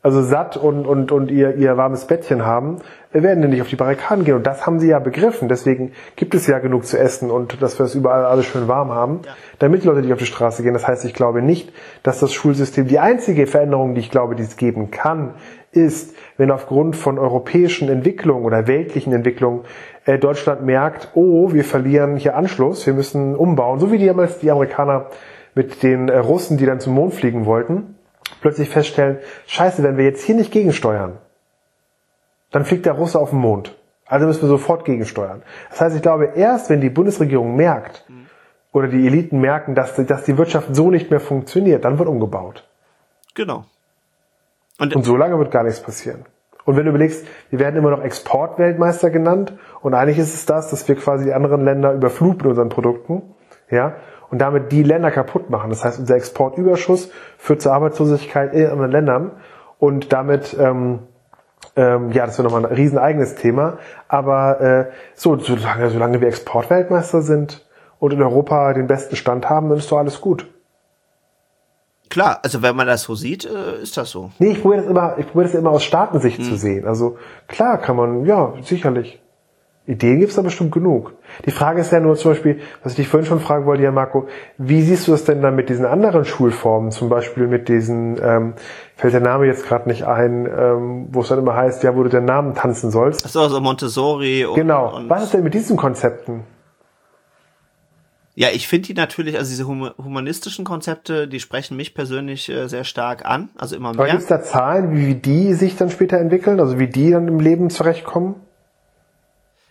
[0.02, 2.78] also satt und, und, und ihr, ihr warmes Bettchen haben,
[3.12, 4.36] werden die nicht auf die Barrikaden gehen.
[4.36, 5.48] Und das haben sie ja begriffen.
[5.48, 8.90] Deswegen gibt es ja genug zu essen und dass wir es überall alles schön warm
[8.90, 9.32] haben, ja.
[9.58, 10.74] damit die Leute nicht auf die Straße gehen.
[10.74, 14.42] Das heißt, ich glaube nicht, dass das Schulsystem, die einzige Veränderung, die ich glaube, die
[14.42, 15.34] es geben kann,
[15.72, 19.62] ist, wenn aufgrund von europäischen Entwicklungen oder weltlichen Entwicklungen
[20.06, 24.50] äh, Deutschland merkt, oh, wir verlieren hier Anschluss, wir müssen umbauen, so wie damals die
[24.50, 25.10] Amerikaner
[25.54, 27.96] mit den äh, Russen, die dann zum Mond fliegen wollten,
[28.40, 31.18] plötzlich feststellen, scheiße, wenn wir jetzt hier nicht gegensteuern,
[32.50, 33.76] dann fliegt der Russe auf den Mond.
[34.06, 35.42] Also müssen wir sofort gegensteuern.
[35.68, 38.04] Das heißt, ich glaube, erst wenn die Bundesregierung merkt,
[38.76, 42.68] oder die Eliten merken, dass, dass die Wirtschaft so nicht mehr funktioniert, dann wird umgebaut.
[43.34, 43.64] Genau.
[44.78, 46.26] Und, und so lange wird gar nichts passieren.
[46.66, 50.68] Und wenn du überlegst, wir werden immer noch Exportweltmeister genannt und eigentlich ist es das,
[50.68, 53.22] dass wir quasi die anderen Länder überfluten mit unseren Produkten,
[53.70, 53.94] ja,
[54.30, 55.70] und damit die Länder kaputt machen.
[55.70, 59.30] Das heißt, unser Exportüberschuss führt zur Arbeitslosigkeit in anderen Ländern
[59.78, 60.98] und damit ähm,
[61.76, 63.78] ähm, ja, das wäre nochmal ein riesen eigenes Thema.
[64.08, 67.66] Aber äh, so, solange, solange wir Exportweltmeister sind
[67.98, 70.48] und in Europa den besten Stand haben, dann ist doch alles gut.
[72.16, 74.30] Klar, also wenn man das so sieht, äh, ist das so.
[74.38, 76.44] Nee, ich probiere das immer, ich probiere das immer aus Staatensicht hm.
[76.46, 76.86] zu sehen.
[76.86, 79.20] Also klar kann man, ja, sicherlich.
[79.86, 81.12] Ideen gibt's da bestimmt genug.
[81.44, 83.92] Die Frage ist ja nur zum Beispiel, was ich dich vorhin schon fragen wollte, ja
[83.92, 88.16] Marco, wie siehst du das denn dann mit diesen anderen Schulformen, zum Beispiel mit diesen,
[88.22, 88.54] ähm,
[88.96, 92.02] fällt der Name jetzt gerade nicht ein, ähm, wo es dann immer heißt, ja, wo
[92.02, 93.26] du den Namen tanzen sollst.
[93.26, 94.96] Ach so, also Montessori und, Genau.
[94.96, 96.44] Und was ist denn mit diesen Konzepten?
[98.38, 102.84] Ja, ich finde die natürlich, also diese humanistischen Konzepte, die sprechen mich persönlich äh, sehr
[102.84, 104.00] stark an, also immer mehr.
[104.00, 107.28] Aber gibt es da Zahlen, wie die sich dann später entwickeln, also wie die dann
[107.28, 108.34] im Leben zurechtkommen?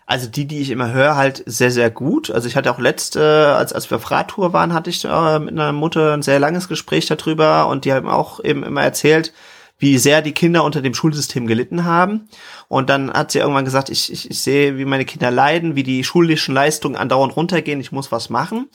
[0.07, 2.31] Also die, die ich immer höre, halt sehr, sehr gut.
[2.31, 5.51] Also ich hatte auch letzte, als, als wir auf Radtour waren, hatte ich äh, mit
[5.51, 9.31] einer Mutter ein sehr langes Gespräch darüber und die haben auch eben immer erzählt,
[9.77, 12.29] wie sehr die Kinder unter dem Schulsystem gelitten haben.
[12.67, 15.83] Und dann hat sie irgendwann gesagt, ich, ich, ich sehe, wie meine Kinder leiden, wie
[15.83, 18.69] die schulischen Leistungen andauernd runtergehen, ich muss was machen.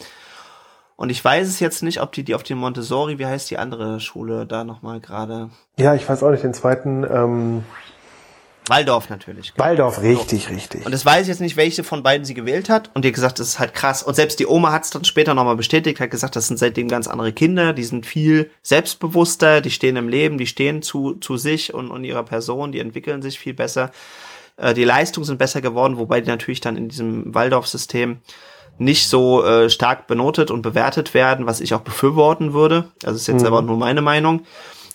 [0.96, 3.56] Und ich weiß es jetzt nicht, ob die die auf den Montessori, wie heißt die
[3.56, 5.48] andere Schule da nochmal gerade?
[5.78, 7.04] Ja, ich weiß auch nicht, den zweiten.
[7.10, 7.64] Ähm
[8.68, 9.52] Waldorf natürlich.
[9.56, 10.54] Waldorf, richtig, so.
[10.54, 10.86] richtig.
[10.86, 12.90] Und das weiß ich jetzt nicht, welche von beiden sie gewählt hat.
[12.94, 14.02] Und hat gesagt, das ist halt krass.
[14.02, 16.88] Und selbst die Oma hat es dann später nochmal bestätigt, hat gesagt, das sind seitdem
[16.88, 21.36] ganz andere Kinder, die sind viel selbstbewusster, die stehen im Leben, die stehen zu, zu
[21.36, 23.90] sich und, und ihrer Person, die entwickeln sich viel besser.
[24.56, 28.18] Äh, die Leistungen sind besser geworden, wobei die natürlich dann in diesem Waldorf-System
[28.78, 32.90] nicht so äh, stark benotet und bewertet werden, was ich auch befürworten würde.
[33.00, 33.48] Das ist jetzt mhm.
[33.48, 34.42] aber nur meine Meinung,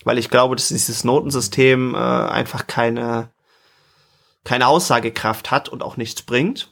[0.03, 3.29] weil ich glaube, dass dieses Notensystem äh, einfach keine
[4.45, 6.71] keine Aussagekraft hat und auch nichts bringt,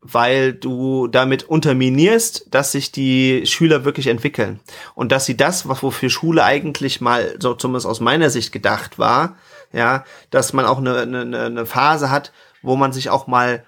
[0.00, 4.58] weil du damit unterminierst, dass sich die Schüler wirklich entwickeln
[4.96, 8.98] und dass sie das, was wofür Schule eigentlich mal so zumindest aus meiner Sicht gedacht
[8.98, 9.36] war,
[9.72, 13.64] ja, dass man auch eine, eine, eine Phase hat, wo man sich auch mal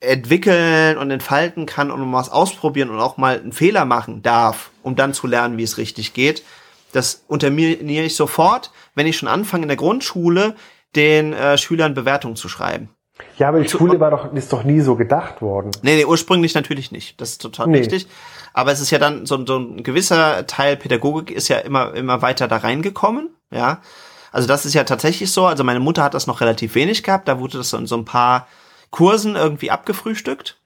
[0.00, 4.96] entwickeln und entfalten kann und was ausprobieren und auch mal einen Fehler machen darf, um
[4.96, 6.42] dann zu lernen, wie es richtig geht.
[6.92, 10.56] Das unterminiere ich sofort, wenn ich schon anfange in der Grundschule
[10.96, 12.90] den äh, Schülern Bewertungen zu schreiben.
[13.38, 15.70] Ja, aber die zu, Schule war doch, ist doch nie so gedacht worden.
[15.82, 17.20] Nee, nee, ursprünglich natürlich nicht.
[17.20, 17.78] Das ist total nee.
[17.78, 18.06] richtig.
[18.52, 22.22] Aber es ist ja dann so, so ein gewisser Teil Pädagogik ist ja immer, immer
[22.22, 23.80] weiter da reingekommen, ja.
[24.32, 25.46] Also das ist ja tatsächlich so.
[25.46, 27.26] Also meine Mutter hat das noch relativ wenig gehabt.
[27.26, 28.46] Da wurde das so in so ein paar
[28.90, 30.56] Kursen irgendwie abgefrühstückt.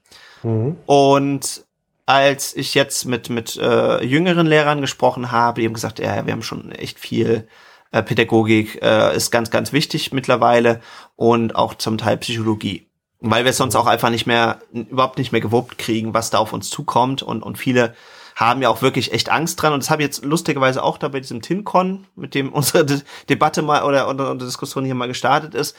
[0.42, 0.76] Mhm.
[0.86, 1.64] Und
[2.06, 6.32] als ich jetzt mit mit äh, jüngeren Lehrern gesprochen habe, die haben gesagt, ja, wir
[6.32, 7.48] haben schon echt viel
[7.94, 10.80] äh, Pädagogik äh, ist ganz ganz wichtig mittlerweile
[11.16, 12.88] und auch zum Teil Psychologie,
[13.20, 16.52] weil wir sonst auch einfach nicht mehr überhaupt nicht mehr gewuppt kriegen, was da auf
[16.52, 17.22] uns zukommt.
[17.22, 17.94] Und und viele
[18.34, 19.72] haben ja auch wirklich echt Angst dran.
[19.72, 23.00] Und das habe ich jetzt lustigerweise auch da bei diesem TinCon, mit dem unsere De
[23.28, 25.76] Debatte mal oder unsere Diskussion hier mal gestartet ist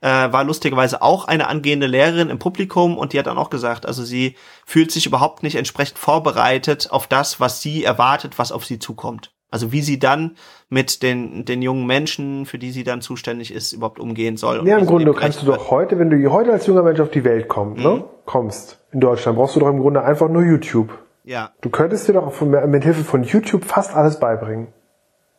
[0.00, 2.96] äh, war lustigerweise auch eine angehende Lehrerin im Publikum.
[2.96, 7.06] Und die hat dann auch gesagt, also sie fühlt sich überhaupt nicht entsprechend vorbereitet auf
[7.06, 9.32] das, was sie erwartet, was auf sie zukommt.
[9.50, 10.36] Also wie sie dann
[10.68, 14.66] mit den, den jungen Menschen, für die sie dann zuständig ist, überhaupt umgehen soll.
[14.68, 17.24] Ja, im Grunde kannst du doch heute, wenn du heute als junger Mensch auf die
[17.24, 17.96] Welt kommst, ne, mhm.
[17.98, 20.90] ne, kommst, in Deutschland, brauchst du doch im Grunde einfach nur YouTube.
[21.24, 21.52] Ja.
[21.60, 24.68] Du könntest dir doch mit Hilfe von YouTube fast alles beibringen.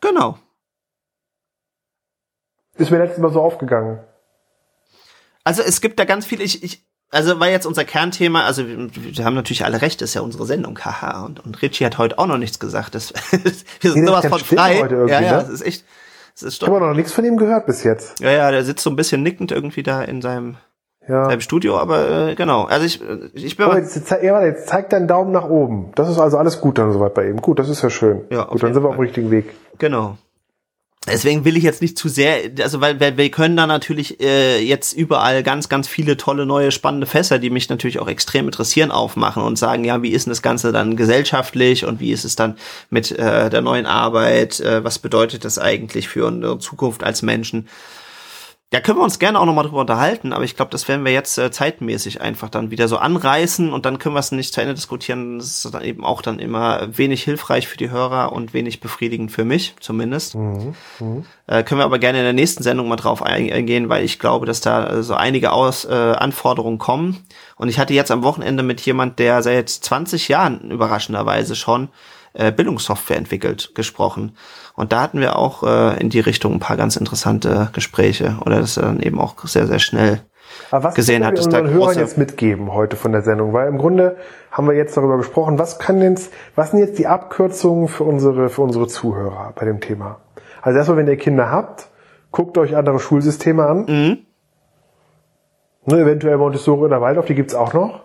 [0.00, 0.38] Genau.
[2.76, 4.00] Ist mir letztes Mal so aufgegangen.
[5.44, 8.88] Also es gibt da ganz viel, ich, ich, also war jetzt unser Kernthema, also wir,
[8.94, 11.24] wir haben natürlich alle recht, das ist ja unsere Sendung, haha.
[11.24, 12.94] Und, und Richie hat heute auch noch nichts gesagt.
[12.94, 13.12] Das,
[13.80, 14.80] wir sind nee, sowas von frei.
[14.80, 15.28] Heute ja, ja, ne?
[15.30, 15.84] das ist echt.
[16.34, 18.20] Das ist ich habe noch nichts von ihm gehört bis jetzt.
[18.20, 20.56] Ja, ja, der sitzt so ein bisschen nickend irgendwie da in seinem,
[21.06, 21.24] ja.
[21.24, 22.64] seinem Studio, aber äh, genau.
[22.64, 23.02] Also ich,
[23.34, 23.66] ich bin.
[23.66, 25.90] Oh, jetzt, jetzt, jetzt zeigt deinen Daumen nach oben.
[25.96, 27.38] Das ist also alles gut dann soweit bei ihm.
[27.38, 28.22] Gut, das ist ja schön.
[28.30, 29.52] Ja, gut, dann sind wir auf dem richtigen Weg.
[29.78, 30.16] Genau.
[31.06, 34.62] Deswegen will ich jetzt nicht zu sehr, also weil, weil wir können da natürlich äh,
[34.62, 38.90] jetzt überall ganz, ganz viele tolle neue spannende Fässer, die mich natürlich auch extrem interessieren,
[38.90, 42.36] aufmachen und sagen, ja, wie ist denn das Ganze dann gesellschaftlich und wie ist es
[42.36, 42.58] dann
[42.90, 47.66] mit äh, der neuen Arbeit, äh, was bedeutet das eigentlich für unsere Zukunft als Menschen?
[48.72, 51.10] Ja, können wir uns gerne auch nochmal drüber unterhalten, aber ich glaube, das werden wir
[51.10, 54.60] jetzt äh, zeitmäßig einfach dann wieder so anreißen und dann können wir es nicht zu
[54.60, 55.38] Ende diskutieren.
[55.38, 59.32] Das ist dann eben auch dann immer wenig hilfreich für die Hörer und wenig befriedigend
[59.32, 60.36] für mich, zumindest.
[60.36, 60.76] Mhm.
[61.00, 61.24] Mhm.
[61.48, 64.46] Äh, können wir aber gerne in der nächsten Sendung mal drauf eingehen, weil ich glaube,
[64.46, 67.26] dass da so einige Aus, äh, Anforderungen kommen.
[67.56, 71.88] Und ich hatte jetzt am Wochenende mit jemand, der seit 20 Jahren überraschenderweise schon
[72.32, 74.36] äh, Bildungssoftware entwickelt, gesprochen.
[74.74, 78.60] Und da hatten wir auch äh, in die Richtung ein paar ganz interessante Gespräche oder
[78.60, 80.20] das dann eben auch sehr, sehr schnell
[80.70, 83.78] aber was gesehen hat, dass da Hörern jetzt mitgeben heute von der Sendung, weil im
[83.78, 84.16] Grunde
[84.50, 88.48] haben wir jetzt darüber gesprochen, was kann jetzt, was sind jetzt die Abkürzungen für unsere,
[88.48, 90.20] für unsere Zuhörer bei dem Thema?
[90.62, 91.88] Also erstmal, wenn ihr Kinder habt,
[92.30, 93.78] guckt euch andere Schulsysteme an.
[93.86, 94.18] Mhm.
[95.86, 98.02] Ne, eventuell Montessori oder Waldorf, die gibt's auch noch.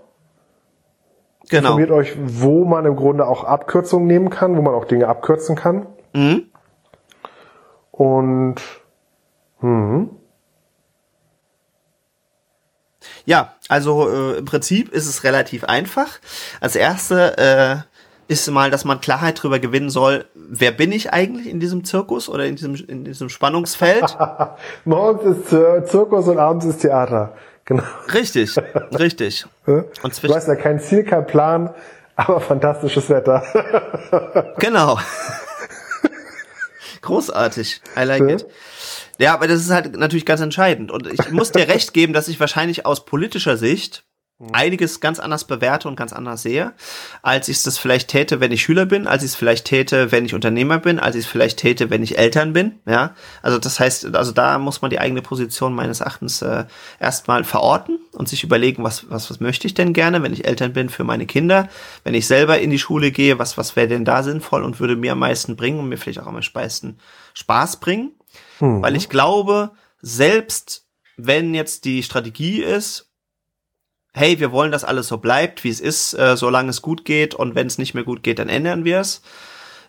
[1.49, 1.77] Genau.
[1.77, 5.55] Informiert euch, wo man im Grunde auch Abkürzungen nehmen kann, wo man auch Dinge abkürzen
[5.55, 5.87] kann.
[6.13, 6.47] Mhm.
[7.91, 8.61] Und
[9.59, 10.09] hm.
[13.25, 16.19] Ja, also äh, im Prinzip ist es relativ einfach.
[16.61, 21.47] Als erste äh, ist mal, dass man Klarheit darüber gewinnen soll, wer bin ich eigentlich
[21.47, 24.17] in diesem Zirkus oder in diesem, in diesem Spannungsfeld.
[24.85, 27.33] Morgens ist Zirkus und abends ist Theater.
[27.65, 27.83] Genau.
[28.13, 28.55] Richtig,
[28.97, 29.45] richtig.
[29.65, 31.73] Und du hast ja kein Ziel, kein Plan,
[32.15, 33.43] aber fantastisches Wetter.
[34.59, 34.99] genau.
[37.01, 37.81] Großartig.
[37.97, 38.29] I like ja.
[38.29, 38.45] it.
[39.17, 40.91] Ja, aber das ist halt natürlich ganz entscheidend.
[40.91, 44.04] Und ich muss dir recht geben, dass ich wahrscheinlich aus politischer Sicht
[44.51, 46.73] einiges ganz anders bewerte und ganz anders sehe,
[47.21, 50.25] als ich es vielleicht täte, wenn ich Schüler bin, als ich es vielleicht täte, wenn
[50.25, 52.79] ich Unternehmer bin, als ich es vielleicht täte, wenn ich Eltern bin.
[52.85, 56.65] Ja, also das heißt, also da muss man die eigene Position meines Erachtens äh,
[56.99, 60.73] erstmal verorten und sich überlegen, was, was, was möchte ich denn gerne, wenn ich Eltern
[60.73, 61.69] bin für meine Kinder,
[62.03, 64.97] wenn ich selber in die Schule gehe, was, was wäre denn da sinnvoll und würde
[64.97, 66.97] mir am meisten bringen und mir vielleicht auch am meisten
[67.35, 68.11] Spaß bringen,
[68.59, 68.81] mhm.
[68.81, 69.71] weil ich glaube,
[70.01, 73.13] selbst wenn jetzt die Strategie ist,
[74.15, 77.35] hey, wir wollen, dass alles so bleibt, wie es ist, äh, solange es gut geht
[77.35, 79.21] und wenn es nicht mehr gut geht, dann ändern wir es,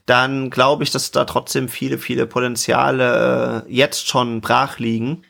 [0.04, 5.22] dann glaube ich, dass da trotzdem viele, viele Potenziale äh, jetzt schon brach liegen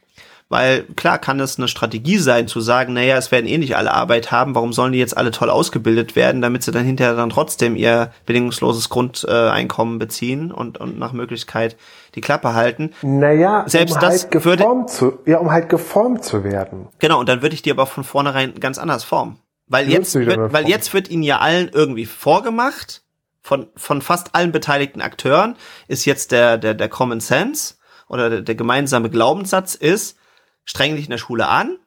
[0.48, 3.92] weil klar kann es eine Strategie sein, zu sagen, naja, es werden eh nicht alle
[3.92, 7.30] Arbeit haben, warum sollen die jetzt alle toll ausgebildet werden, damit sie dann hinterher dann
[7.30, 11.76] trotzdem ihr bedingungsloses Grundeinkommen beziehen und, und nach Möglichkeit
[12.14, 12.92] die Klappe halten.
[13.02, 16.88] Naja, Selbst um das halt geformt würde, zu, ja, um halt geformt zu werden.
[17.00, 19.40] Genau, und dann würde ich die aber von vornherein ganz anders formen.
[19.68, 23.02] Weil jetzt, wird, weil jetzt wird ihnen ja allen irgendwie vorgemacht,
[23.42, 25.56] von, von fast allen beteiligten Akteuren
[25.88, 27.74] ist jetzt der, der, der Common Sense
[28.08, 30.18] oder der, der gemeinsame Glaubenssatz ist,
[30.66, 31.78] streng dich in der Schule an,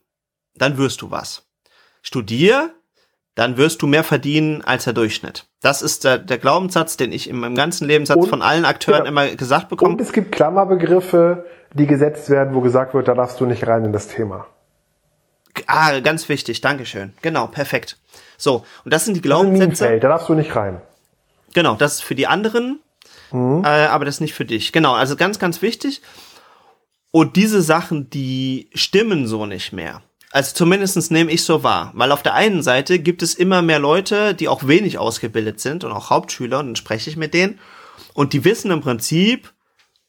[0.55, 1.47] dann wirst du was.
[2.01, 2.71] Studier,
[3.35, 5.45] dann wirst du mehr verdienen als der Durchschnitt.
[5.61, 9.03] Das ist der, der Glaubenssatz, den ich in meinem ganzen Lebenssatz und, von allen Akteuren
[9.03, 9.09] ja.
[9.09, 9.93] immer gesagt bekomme.
[9.93, 13.85] Und es gibt Klammerbegriffe, die gesetzt werden, wo gesagt wird, da darfst du nicht rein
[13.85, 14.47] in das Thema.
[15.67, 17.13] Ah, ganz wichtig, Dankeschön.
[17.21, 17.97] Genau, perfekt.
[18.37, 19.87] So, und das sind die Glaubenssätze.
[19.87, 20.81] Ein da darfst du nicht rein.
[21.53, 22.79] Genau, das ist für die anderen,
[23.31, 23.63] mhm.
[23.63, 24.71] äh, aber das ist nicht für dich.
[24.71, 26.01] Genau, also ganz, ganz wichtig.
[27.11, 30.03] Und diese Sachen, die stimmen so nicht mehr.
[30.31, 31.91] Also zumindestens nehme ich so wahr.
[31.95, 35.83] Weil auf der einen Seite gibt es immer mehr Leute, die auch wenig ausgebildet sind
[35.83, 37.59] und auch Hauptschüler, und dann spreche ich mit denen.
[38.13, 39.51] Und die wissen im Prinzip,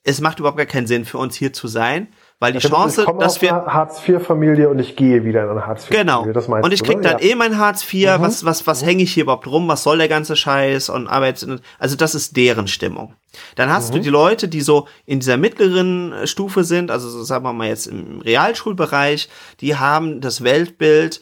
[0.03, 2.09] es macht überhaupt gar keinen Sinn für uns hier zu sein,
[2.41, 6.05] weil die ja, Chance, dass wir Hartz-IV-Familie und ich gehe wieder in eine Hartz-IV-Familie.
[6.05, 6.33] Genau.
[6.33, 7.31] Das meinst und ich krieg dann ja.
[7.31, 8.17] eh mein Hartz IV.
[8.17, 8.23] Mhm.
[8.23, 9.69] Was was was hänge ich hier überhaupt rum?
[9.69, 11.47] Was soll der ganze Scheiß und Arbeits
[11.79, 13.15] also das ist deren Stimmung.
[13.57, 13.99] Dann hast mhm.
[13.99, 17.69] du die Leute, die so in dieser mittleren Stufe sind, also so sagen wir mal
[17.69, 19.29] jetzt im Realschulbereich,
[19.61, 21.21] die haben das Weltbild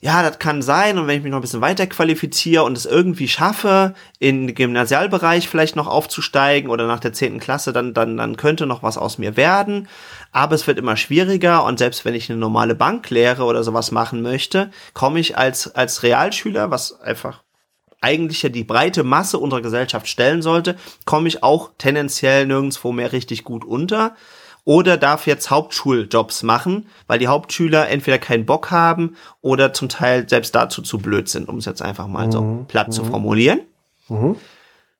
[0.00, 2.86] ja, das kann sein und wenn ich mich noch ein bisschen weiter qualifiziere und es
[2.86, 8.16] irgendwie schaffe, in den Gymnasialbereich vielleicht noch aufzusteigen oder nach der zehnten Klasse, dann, dann,
[8.16, 9.88] dann könnte noch was aus mir werden.
[10.30, 14.22] Aber es wird immer schwieriger und selbst wenn ich eine normale Banklehre oder sowas machen
[14.22, 17.42] möchte, komme ich als, als Realschüler, was einfach
[18.00, 20.76] eigentlich ja die breite Masse unserer Gesellschaft stellen sollte,
[21.06, 24.14] komme ich auch tendenziell nirgendswo mehr richtig gut unter
[24.68, 30.28] oder darf jetzt Hauptschuljobs machen, weil die Hauptschüler entweder keinen Bock haben oder zum Teil
[30.28, 32.32] selbst dazu zu blöd sind, um es jetzt einfach mal mhm.
[32.32, 32.92] so platt mhm.
[32.92, 33.62] zu formulieren.
[34.10, 34.36] Mhm.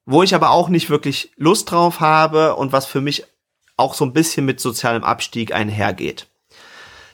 [0.06, 3.24] Wo ich aber auch nicht wirklich Lust drauf habe und was für mich
[3.76, 6.28] auch so ein bisschen mit sozialem Abstieg einhergeht.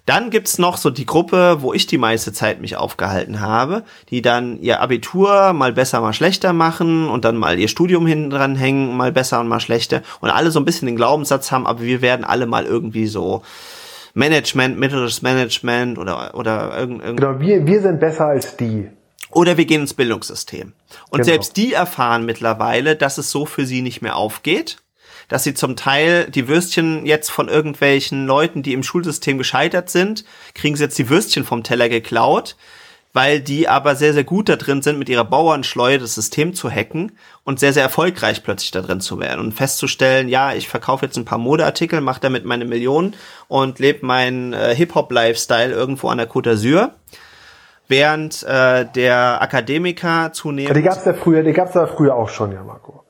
[0.06, 4.20] Dann gibt's noch so die Gruppe, wo ich die meiste Zeit mich aufgehalten habe, die
[4.20, 8.54] dann ihr Abitur mal besser, mal schlechter machen und dann mal ihr Studium hinten dran
[8.54, 11.80] hängen, mal besser und mal schlechter und alle so ein bisschen den Glaubenssatz haben, aber
[11.80, 13.42] wir werden alle mal irgendwie so
[14.12, 18.88] Management, mittleres Management oder, oder irgend, Genau, wir, wir sind besser als die.
[19.30, 20.74] Oder wir gehen ins Bildungssystem.
[21.10, 21.24] Und genau.
[21.24, 24.83] selbst die erfahren mittlerweile, dass es so für sie nicht mehr aufgeht
[25.28, 30.24] dass sie zum Teil die Würstchen jetzt von irgendwelchen Leuten, die im Schulsystem gescheitert sind,
[30.54, 32.56] kriegen sie jetzt die Würstchen vom Teller geklaut,
[33.12, 36.68] weil die aber sehr, sehr gut da drin sind, mit ihrer Bauernschleue das System zu
[36.68, 37.12] hacken
[37.44, 41.16] und sehr, sehr erfolgreich plötzlich da drin zu werden und festzustellen, ja, ich verkaufe jetzt
[41.16, 43.14] ein paar Modeartikel, mache damit meine Millionen
[43.46, 46.90] und lebe meinen äh, Hip-Hop-Lifestyle irgendwo an der Côte d'Azur
[47.86, 50.76] während äh, der Akademiker zunehmend.
[50.76, 53.03] Die gab's ja früher, die gab's ja früher auch schon, ja, Marco.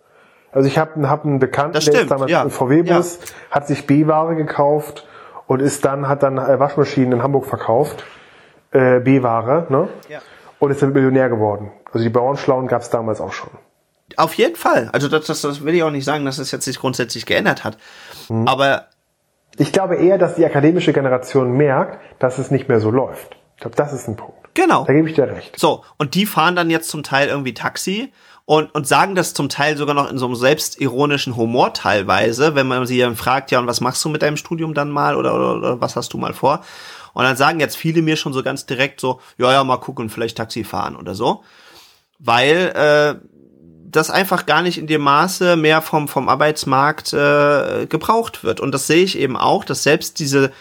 [0.54, 2.48] Also ich habe hab einen Bekannten, stimmt, der ist damals ja.
[2.48, 3.50] VW-Bus, ja.
[3.50, 5.04] hat sich B-Ware gekauft
[5.48, 8.04] und ist dann, hat dann äh, Waschmaschinen in Hamburg verkauft,
[8.70, 9.88] äh, B-Ware, ne?
[10.08, 10.20] Ja.
[10.60, 11.72] Und ist dann Millionär geworden.
[11.92, 13.50] Also die Bauernschlauen gab es damals auch schon.
[14.16, 14.90] Auf jeden Fall.
[14.92, 17.64] Also das, das, das will ich auch nicht sagen, dass es jetzt sich grundsätzlich geändert
[17.64, 17.76] hat.
[18.28, 18.46] Mhm.
[18.46, 18.86] Aber
[19.58, 23.36] ich glaube eher, dass die akademische Generation merkt, dass es nicht mehr so läuft.
[23.56, 24.54] Ich glaube, das ist ein Punkt.
[24.54, 24.84] Genau.
[24.84, 25.58] Da gebe ich dir recht.
[25.58, 28.12] So, und die fahren dann jetzt zum Teil irgendwie Taxi
[28.46, 32.66] und, und sagen das zum Teil sogar noch in so einem selbstironischen Humor teilweise, wenn
[32.66, 35.34] man sie dann fragt, ja, und was machst du mit deinem Studium dann mal oder,
[35.34, 36.62] oder, oder was hast du mal vor?
[37.14, 40.10] Und dann sagen jetzt viele mir schon so ganz direkt so, ja, ja, mal gucken,
[40.10, 41.42] vielleicht Taxi fahren oder so.
[42.18, 43.26] Weil äh,
[43.94, 48.60] das einfach gar nicht in dem Maße mehr vom, vom Arbeitsmarkt äh, gebraucht wird.
[48.60, 50.52] Und das sehe ich eben auch, dass selbst diese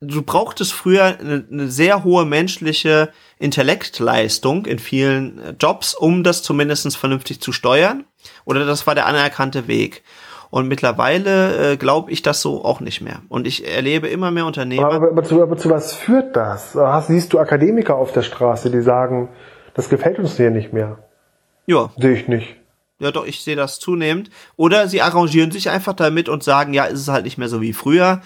[0.00, 6.42] du brauchtest früher eine, eine, sehr hohe menschliche Intellektleistung in vielen äh, Jobs, um das
[6.42, 8.04] zumindest vernünftig zu steuern.
[8.44, 10.02] Oder das war der anerkannte Weg.
[10.50, 13.22] Und mittlerweile äh, glaube ich das so auch nicht mehr.
[13.28, 14.90] Und ich erlebe immer mehr Unternehmer.
[14.90, 16.74] Aber, aber, zu, aber zu was führt das?
[16.74, 19.28] Hast, siehst du Akademiker auf der Straße, die sagen,
[19.74, 20.98] das gefällt uns hier nicht mehr?
[21.66, 21.90] Ja.
[21.96, 22.56] Sehe ich nicht.
[22.98, 24.28] Ja, doch, ich sehe das zunehmend.
[24.56, 27.60] Oder sie arrangieren sich einfach damit und sagen, ja, ist es halt nicht mehr so
[27.60, 28.20] wie früher.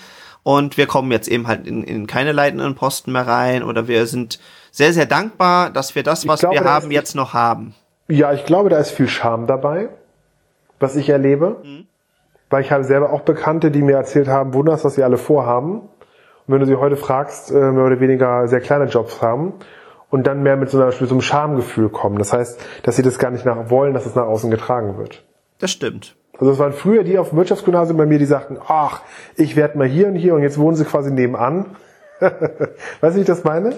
[0.44, 3.64] Und wir kommen jetzt eben halt in, in keine leitenden Posten mehr rein.
[3.64, 4.38] Oder wir sind
[4.70, 7.74] sehr, sehr dankbar, dass wir das, was glaube, wir haben, jetzt noch haben.
[8.08, 9.88] Ja, ich glaube, da ist viel Charme dabei,
[10.78, 11.56] was ich erlebe.
[11.64, 11.86] Mhm.
[12.50, 15.80] Weil ich habe selber auch Bekannte, die mir erzählt haben, wunders, was sie alle vorhaben.
[15.80, 15.88] Und
[16.46, 19.54] wenn du sie heute fragst, äh, mehr oder weniger sehr kleine Jobs haben
[20.10, 22.18] und dann mehr mit so, einer, so einem Schamgefühl kommen.
[22.18, 25.24] Das heißt, dass sie das gar nicht nach wollen, dass es nach außen getragen wird.
[25.58, 26.16] Das stimmt.
[26.44, 29.00] Also es waren früher die auf dem Wirtschaftsgymnasium bei mir, die sagten, ach,
[29.34, 31.76] ich werde mal hier und hier und jetzt wohnen sie quasi nebenan.
[32.20, 32.34] weißt
[33.00, 33.74] du, wie ich das meine?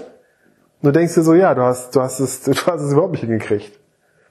[0.83, 3.21] du denkst dir so, ja, du hast, du hast es, du hast es überhaupt nicht
[3.21, 3.79] hingekriegt.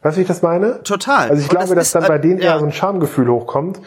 [0.01, 0.83] Weißt du, wie ich das meine?
[0.83, 1.29] Total.
[1.29, 2.51] Also ich und glaube, das dass dann bei denen ja.
[2.51, 3.79] eher so ein Schamgefühl hochkommt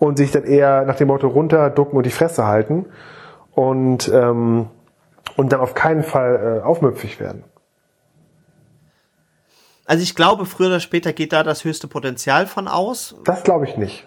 [0.00, 2.86] und sich dann eher nach dem Motto runterducken und die Fresse halten
[3.54, 4.66] und, ähm,
[5.36, 7.44] und dann auf keinen Fall äh, aufmüpfig werden.
[9.84, 13.16] Also ich glaube, früher oder später geht da das höchste Potenzial von aus.
[13.24, 14.06] Das glaube ich nicht.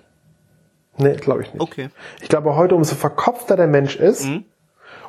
[0.98, 1.62] Nee, glaube ich nicht.
[1.62, 1.90] Okay.
[2.22, 4.46] Ich glaube, heute umso verkopfter der Mensch ist, mhm.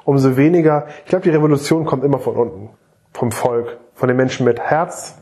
[0.05, 2.71] umso weniger, ich glaube, die Revolution kommt immer von unten.
[3.13, 3.79] Vom Volk.
[3.95, 5.17] Von den Menschen mit Herz,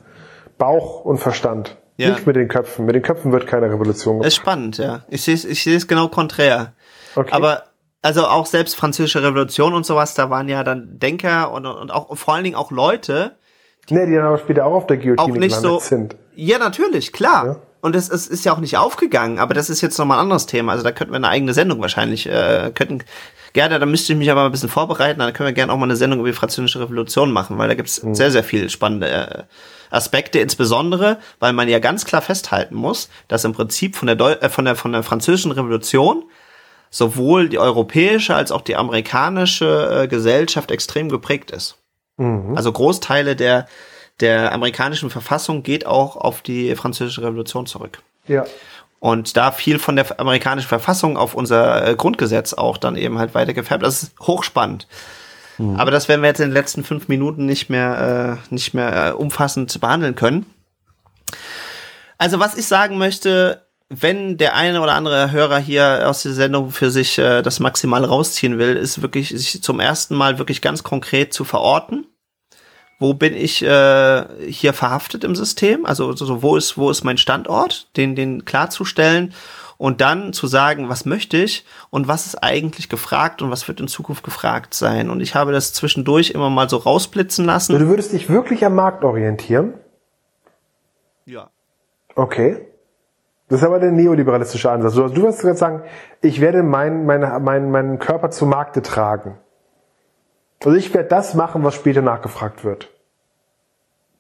[0.59, 1.77] Bauch und Verstand.
[1.97, 2.11] Ja.
[2.11, 2.87] Nicht mit den Köpfen.
[2.87, 4.27] Mit den Köpfen wird keine Revolution gemacht.
[4.27, 5.05] Das ist spannend, ja.
[5.09, 6.73] Ich sehe es ich genau konträr.
[7.15, 7.31] Okay.
[7.31, 7.65] Aber
[8.03, 12.17] also auch selbst französische Revolution und sowas, da waren ja dann Denker und, und auch
[12.17, 13.37] vor allen Dingen auch Leute,
[13.91, 16.17] nee, die dann aber später auch auf der Guillotine auch nicht so, sind.
[16.35, 17.47] Ja, natürlich, klar.
[17.47, 17.57] Ja.
[17.81, 20.47] Und es, es ist ja auch nicht aufgegangen, aber das ist jetzt nochmal ein anderes
[20.47, 20.73] Thema.
[20.73, 23.05] Also da könnten wir eine eigene Sendung wahrscheinlich, äh, könnten,
[23.55, 25.85] gerne, da müsste ich mich aber ein bisschen vorbereiten, dann können wir gerne auch mal
[25.85, 28.15] eine Sendung über die französische Revolution machen, weil da gibt's mhm.
[28.15, 29.43] sehr, sehr viele spannende äh,
[29.91, 34.33] Aspekte, insbesondere, weil man ja ganz klar festhalten muss, dass im Prinzip von der, Deu
[34.33, 36.25] äh, von der, von der französischen Revolution
[36.91, 41.77] sowohl die europäische als auch die amerikanische äh, Gesellschaft extrem geprägt ist.
[42.17, 42.57] Mhm.
[42.57, 43.67] Also Großteile der,
[44.21, 48.03] der amerikanischen Verfassung geht auch auf die französische Revolution zurück.
[48.27, 48.45] Ja.
[49.01, 53.35] Und da viel von der amerikanischen Verfassung auf unser äh, Grundgesetz auch dann eben halt
[53.35, 53.83] weiter gefärbt.
[53.83, 54.87] Das ist hochspannend.
[55.59, 55.77] Mhm.
[55.77, 59.09] Aber das werden wir jetzt in den letzten fünf Minuten nicht mehr, äh, nicht mehr
[59.09, 60.47] äh, umfassend behandeln können.
[62.17, 66.71] Also was ich sagen möchte, wenn der eine oder andere Hörer hier aus der Sendung
[66.71, 70.83] für sich äh, das maximal rausziehen will, ist wirklich sich zum ersten Mal wirklich ganz
[70.83, 72.07] konkret zu verorten.
[72.99, 75.85] Wo bin ich äh, hier verhaftet im System?
[75.85, 77.89] Also so, wo ist wo ist mein Standort?
[77.97, 79.35] Den den klarzustellen
[79.77, 83.81] und dann zu sagen, was möchte ich und was ist eigentlich gefragt und was wird
[83.81, 85.11] in Zukunft gefragt sein.
[85.11, 87.79] Und ich habe das zwischendurch immer mal so rausblitzen lassen.
[87.79, 89.75] Du würdest dich wirklich am Markt orientieren?
[91.27, 91.51] Ja.
[92.15, 92.69] Okay.
[93.49, 94.95] Das ist aber der neoliberalistische Ansatz.
[94.95, 95.83] Du, du wirst gerade sagen,
[96.23, 99.39] ich werde meinen mein, mein, mein Körper zum Markte tragen.
[100.65, 102.91] Also ich werde das machen, was später nachgefragt wird.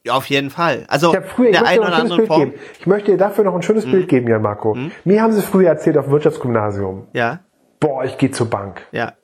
[0.04, 0.84] Ja, auf jeden Fall.
[0.88, 2.40] Also ich früher, der ein oder andere Form.
[2.50, 2.60] Geben.
[2.78, 3.92] Ich möchte dir dafür noch ein schönes mhm.
[3.92, 4.74] Bild geben, Jan Marco.
[4.74, 4.92] Mhm.
[5.04, 7.08] Mir haben sie früher erzählt auf dem Wirtschaftsgymnasium.
[7.14, 7.40] Ja.
[7.80, 8.82] Boah, ich gehe zur Bank.
[8.92, 9.14] Ja.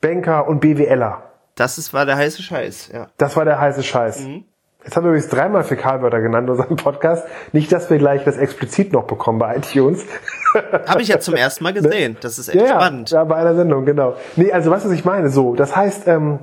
[0.00, 1.22] Banker und BWLer.
[1.56, 3.08] Das ist, war der heiße Scheiß, ja.
[3.16, 4.20] Das war der heiße Scheiß.
[4.20, 4.44] Mhm.
[4.84, 7.26] Jetzt haben wir übrigens dreimal Fäkalwörter genannt in unserem Podcast.
[7.52, 10.04] Nicht, dass wir gleich das explizit noch bekommen bei iTunes.
[10.86, 12.18] Habe ich ja zum ersten Mal gesehen.
[12.20, 13.10] Das ist echt ja, spannend.
[13.10, 14.14] Ja, bei einer Sendung, genau.
[14.36, 16.40] Nee, also was, was ich meine, so, das heißt, ähm,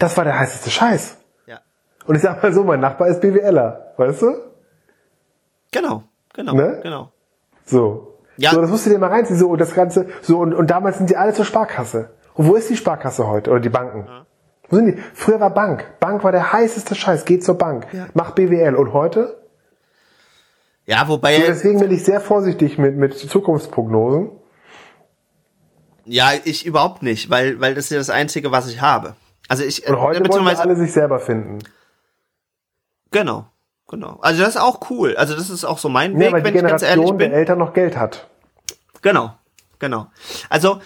[0.00, 1.16] das war der heißeste Scheiß.
[1.46, 1.60] Ja.
[2.06, 4.34] Und ich sag mal so, mein Nachbar ist BWLer, weißt du?
[5.70, 6.02] Genau,
[6.32, 6.80] genau, ne?
[6.82, 7.12] genau.
[7.64, 8.18] So.
[8.36, 8.50] Ja.
[8.50, 10.98] So, das musst du dir mal reinziehen, so, und das Ganze, so, und, und damals
[10.98, 12.10] sind die alle zur Sparkasse.
[12.34, 13.52] Und wo ist die Sparkasse heute?
[13.52, 14.06] Oder die Banken?
[14.08, 14.26] Ja.
[14.68, 15.02] Wo sind die?
[15.14, 15.98] Früher war Bank.
[16.00, 17.24] Bank war der heißeste Scheiß.
[17.24, 17.86] Geht zur Bank.
[17.92, 18.06] Ja.
[18.14, 18.74] Mach BWL.
[18.74, 19.42] Und heute?
[20.86, 21.36] Ja, wobei.
[21.36, 24.30] So, deswegen bin ich sehr vorsichtig mit, mit Zukunftsprognosen.
[26.04, 29.16] Ja, ich überhaupt nicht, weil, weil das ist ja das Einzige, was ich habe.
[29.48, 31.60] Also ich, Und heute wollen alle sich selber finden.
[33.10, 33.46] Genau,
[33.88, 34.18] genau.
[34.20, 35.16] Also das ist auch cool.
[35.16, 37.10] Also das ist auch so mein Weg, ja, weil wenn die Generation ich ganz ehrlich
[37.18, 37.30] bin.
[37.30, 38.28] der Eltern noch Geld hat.
[39.02, 39.34] Genau,
[39.78, 40.08] genau.
[40.50, 40.80] Also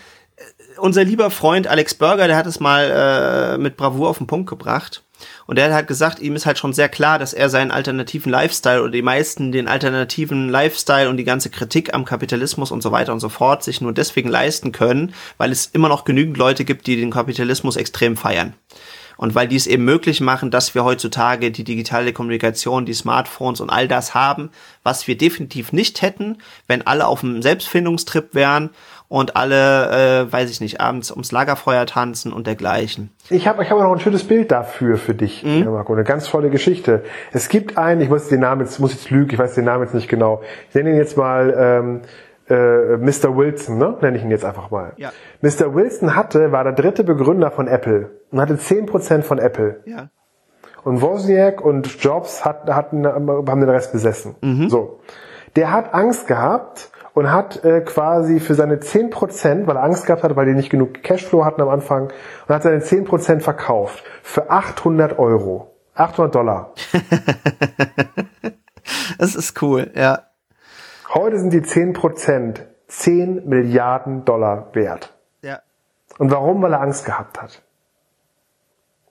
[0.79, 4.49] unser lieber Freund Alex Burger, der hat es mal äh, mit Bravour auf den Punkt
[4.49, 5.03] gebracht.
[5.47, 8.83] Und der hat gesagt, ihm ist halt schon sehr klar, dass er seinen alternativen Lifestyle
[8.83, 13.13] oder die meisten den alternativen Lifestyle und die ganze Kritik am Kapitalismus und so weiter
[13.13, 16.87] und so fort sich nur deswegen leisten können, weil es immer noch genügend Leute gibt,
[16.87, 18.55] die den Kapitalismus extrem feiern.
[19.17, 23.61] Und weil die es eben möglich machen, dass wir heutzutage die digitale Kommunikation, die Smartphones
[23.61, 24.51] und all das haben,
[24.85, 28.71] was wir definitiv nicht hätten, wenn alle auf einem Selbstfindungstrip wären
[29.09, 33.11] und alle, äh, weiß ich nicht, abends ums Lagerfeuer tanzen und dergleichen.
[33.31, 35.65] Ich habe ich hab noch ein schönes Bild dafür für dich, mhm.
[35.65, 37.05] Marco, eine ganz tolle Geschichte.
[37.33, 39.85] Es gibt einen, ich muss den Namen jetzt, muss jetzt lügen, ich weiß den Namen
[39.85, 40.43] jetzt nicht genau.
[40.69, 42.03] Ich nenne ihn jetzt mal ähm,
[42.51, 43.37] äh, Mr.
[43.37, 43.97] Wilson, ne?
[44.01, 44.93] nenne ich ihn jetzt einfach mal.
[44.97, 45.11] Ja.
[45.41, 45.75] Mr.
[45.75, 49.81] Wilson hatte, war der dritte Begründer von Apple und hatte 10% von Apple.
[49.87, 50.11] Ja.
[50.85, 54.37] Und Wozniak und Jobs hat, hatten, haben den Rest besessen.
[54.69, 55.01] So.
[55.57, 60.23] Der hat Angst gehabt und hat äh, quasi für seine 10%, weil er Angst gehabt
[60.23, 62.13] hat, weil die nicht genug Cashflow hatten am Anfang,
[62.47, 65.75] und hat seine 10% verkauft für 800 Euro.
[65.95, 66.75] 800 Dollar.
[69.19, 70.23] Das ist cool, ja.
[71.13, 75.15] Heute sind die 10% 10 Milliarden Dollar wert.
[75.43, 75.61] Ja.
[76.19, 76.63] Und warum?
[76.63, 77.63] Weil er Angst gehabt hat.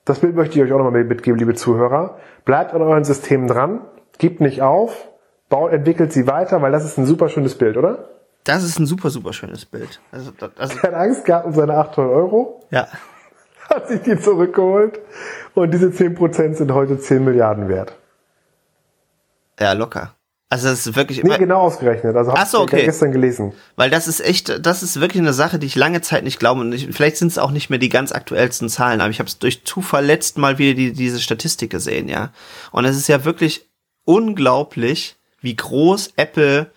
[0.05, 2.17] Das Bild möchte ich euch auch nochmal mitgeben, liebe Zuhörer.
[2.45, 3.81] Bleibt an euren Systemen dran,
[4.17, 5.09] gebt nicht auf,
[5.49, 8.09] baut, entwickelt sie weiter, weil das ist ein super schönes Bild, oder?
[8.43, 9.99] Das ist ein super, super schönes Bild.
[10.11, 12.87] Also, also, Er hat Angst gehabt um seine 800 Euro, ja.
[13.69, 14.99] hat sich die zurückgeholt
[15.53, 17.95] und diese 10% sind heute 10 Milliarden wert.
[19.59, 20.13] Ja, locker.
[20.49, 22.15] Also das ist wirklich Nee, immer, genau ausgerechnet.
[22.15, 22.85] Also Ach hab so, ich okay.
[22.85, 23.51] gestern gelesen.
[23.75, 26.61] weil das ist echt, das ist wirklich eine Sache, die ich lange Zeit nicht glaube.
[26.61, 29.27] Und ich, vielleicht sind es auch nicht mehr die ganz aktuellsten Zahlen, aber ich habe
[29.27, 32.31] es durch Zufall letzt mal wieder die, diese Statistik gesehen, ja.
[32.71, 33.67] Und es ist ja wirklich
[34.05, 35.17] unglaublich,
[35.47, 36.71] wie groß Apple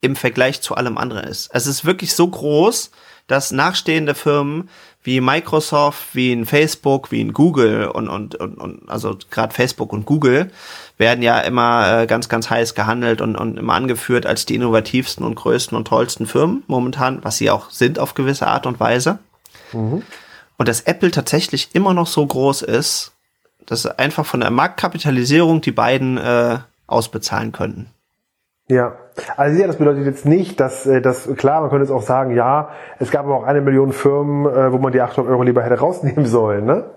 [0.00, 1.50] im Vergleich zu allem anderen ist.
[1.52, 2.90] Es ist wirklich so groß,
[3.26, 4.70] dass nachstehende Firmen
[5.02, 9.92] wie Microsoft, wie in Facebook, wie in Google und, und, und, und also gerade Facebook
[9.92, 10.50] und Google
[10.96, 15.22] werden ja immer äh, ganz, ganz heiß gehandelt und, und immer angeführt als die innovativsten
[15.22, 19.18] und größten und tollsten Firmen momentan, was sie auch sind auf gewisse Art und Weise.
[20.56, 23.12] Und dass Apple tatsächlich immer noch so groß ist,
[23.66, 27.90] dass einfach von der Marktkapitalisierung die beiden äh, ausbezahlen könnten.
[28.68, 28.96] Ja,
[29.36, 32.34] also ja, das bedeutet jetzt nicht, dass äh, das klar, man könnte jetzt auch sagen,
[32.34, 35.62] ja, es gab aber auch eine Million Firmen, äh, wo man die 800 Euro lieber
[35.62, 36.90] hätte rausnehmen sollen, ne?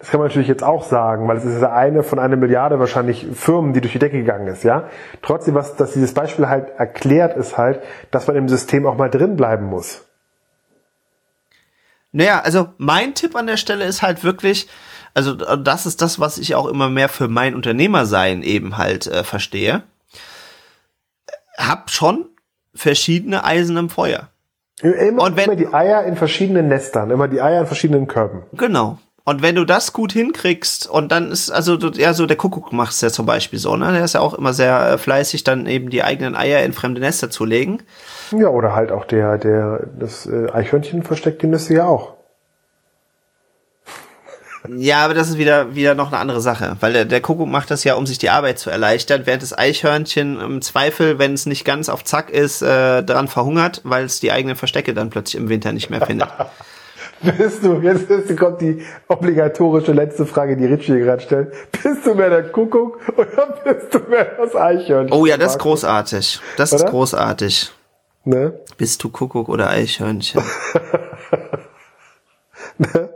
[0.00, 2.78] Das kann man natürlich jetzt auch sagen, weil es ist ja eine von einer Milliarde
[2.78, 4.88] wahrscheinlich Firmen, die durch die Decke gegangen ist, ja.
[5.22, 7.80] Trotzdem, was dass dieses Beispiel halt erklärt, ist halt,
[8.10, 10.04] dass man im System auch mal drin bleiben muss.
[12.10, 14.68] Naja, also mein Tipp an der Stelle ist halt wirklich,
[15.14, 19.24] also das ist das, was ich auch immer mehr für mein Unternehmersein eben halt äh,
[19.24, 19.82] verstehe.
[21.58, 22.26] Hab schon
[22.74, 24.28] verschiedene Eisen im Feuer.
[24.80, 28.44] Immer, Und wenn- immer die Eier in verschiedenen Nestern, immer die Eier in verschiedenen Körben.
[28.52, 28.98] Genau.
[29.24, 33.02] Und wenn du das gut hinkriegst und dann ist, also ja, so der Kuckuck macht's
[33.02, 33.92] ja zum Beispiel so, ne?
[33.92, 37.00] Der ist ja auch immer sehr äh, fleißig, dann eben die eigenen Eier in fremde
[37.02, 37.82] Nester zu legen.
[38.30, 42.14] Ja, oder halt auch der, der, das äh, Eichhörnchen versteckt die Nüsse ja auch.
[44.76, 47.70] Ja, aber das ist wieder, wieder noch eine andere Sache, weil der, der Kuckuck macht
[47.70, 51.46] das ja, um sich die Arbeit zu erleichtern, während das Eichhörnchen im Zweifel, wenn es
[51.46, 55.40] nicht ganz auf Zack ist, äh, daran verhungert, weil es die eigenen Verstecke dann plötzlich
[55.40, 56.28] im Winter nicht mehr findet.
[57.20, 61.52] Bist du, jetzt ist, kommt die obligatorische letzte Frage, die Richie hier gerade stellt.
[61.72, 65.18] Bist du mehr der Kuckuck oder bist du mehr das Eichhörnchen?
[65.18, 66.40] Oh ja, das ist großartig.
[66.56, 66.90] Das ist Oder?
[66.90, 67.72] großartig.
[68.24, 68.60] Ne?
[68.76, 70.40] Bist du Kuckuck oder Eichhörnchen?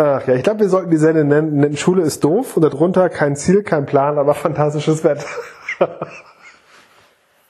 [0.00, 3.36] Ach ja, ich glaube, wir sollten die Sendung nennen, Schule ist doof und darunter kein
[3.36, 5.26] Ziel, kein Plan, aber fantastisches Wetter.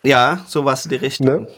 [0.03, 1.27] Ja, sowas in die Richtung.
[1.27, 1.49] Ne?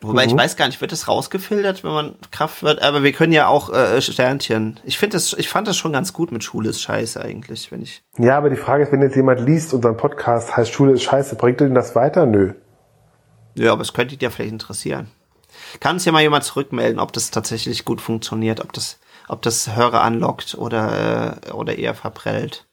[0.00, 2.80] Wobei ich weiß gar nicht, wird das rausgefiltert, wenn man Kraft wird?
[2.80, 4.78] Aber wir können ja auch äh, Sternchen.
[4.84, 7.82] Ich finde das, ich fand das schon ganz gut mit Schule ist scheiße eigentlich, wenn
[7.82, 8.04] ich.
[8.16, 11.34] Ja, aber die Frage ist, wenn jetzt jemand liest, unseren Podcast heißt Schule ist scheiße,
[11.34, 12.26] bringt denn das weiter?
[12.26, 12.52] Nö.
[13.56, 15.08] Ja, aber es könnte dich ja vielleicht interessieren.
[15.80, 19.76] Kann uns ja mal jemand zurückmelden, ob das tatsächlich gut funktioniert, ob das, ob das
[19.76, 22.66] Hörer anlockt oder, äh, oder eher verprellt.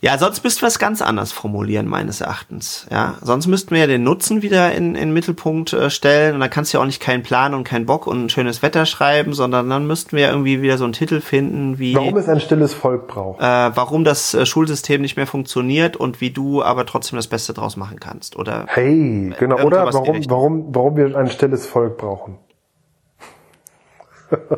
[0.00, 2.88] Ja, sonst müssten wir es ganz anders formulieren, meines Erachtens.
[2.90, 6.40] Ja, sonst müssten wir ja den Nutzen wieder in, in den Mittelpunkt äh, stellen und
[6.40, 8.84] dann kannst du ja auch nicht keinen Plan und keinen Bock und ein schönes Wetter
[8.84, 12.40] schreiben, sondern dann müssten wir irgendwie wieder so einen Titel finden, wie Warum es ein
[12.40, 13.40] stilles Volk braucht.
[13.40, 17.52] äh, warum das äh, Schulsystem nicht mehr funktioniert und wie du aber trotzdem das Beste
[17.54, 18.34] draus machen kannst.
[18.34, 19.60] Oder Hey, genau.
[19.62, 22.38] Oder warum, warum, warum wir ein stilles Volk brauchen.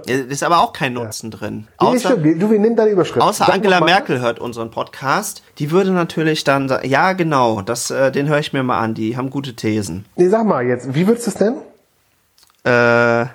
[0.06, 1.66] Ja, ist aber auch kein Nutzen drin.
[1.80, 2.22] Nee, Außer.
[2.22, 3.20] Wir- Du, wir nehmen deine Überschrift.
[3.20, 3.80] außer Sag Angela.
[3.80, 5.42] Merkel hört unseren Podcast.
[5.58, 8.94] Die würde natürlich dann sagen, ja genau, das, äh, den höre ich mir mal an,
[8.94, 10.04] die haben gute Thesen.
[10.16, 11.60] Nee, sag mal jetzt, wie würdest du es nennen?
[12.64, 13.26] Äh,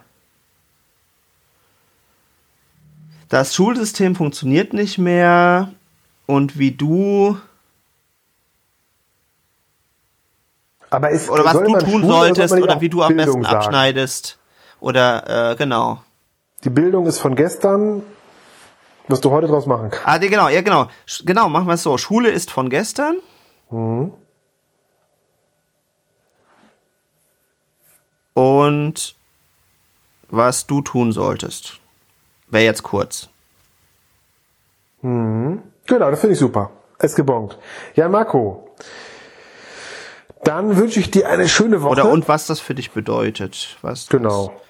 [3.29, 5.69] das Schulsystem funktioniert nicht mehr
[6.25, 7.37] und wie du
[10.89, 13.55] Aber ist, oder was du tun solltest oder auch wie du am Bildung besten sagen?
[13.57, 14.37] abschneidest
[14.79, 16.01] oder äh, genau.
[16.63, 18.03] Die Bildung ist von gestern,
[19.07, 20.07] was du heute draus machen kannst.
[20.07, 20.87] Ah, die, genau, ja genau.
[21.23, 21.97] Genau, machen wir es so.
[21.97, 23.17] Schule ist von gestern.
[28.33, 29.15] Und
[30.29, 31.79] was du tun solltest.
[32.47, 33.29] Wäre jetzt kurz.
[35.01, 36.71] Genau, das finde ich super.
[36.97, 37.57] Es gebongt.
[37.95, 38.69] Ja, Marco.
[40.43, 41.91] Dann wünsche ich dir eine schöne Woche.
[41.91, 43.77] Oder und was das für dich bedeutet.
[43.81, 44.47] Was genau.
[44.47, 44.68] Das,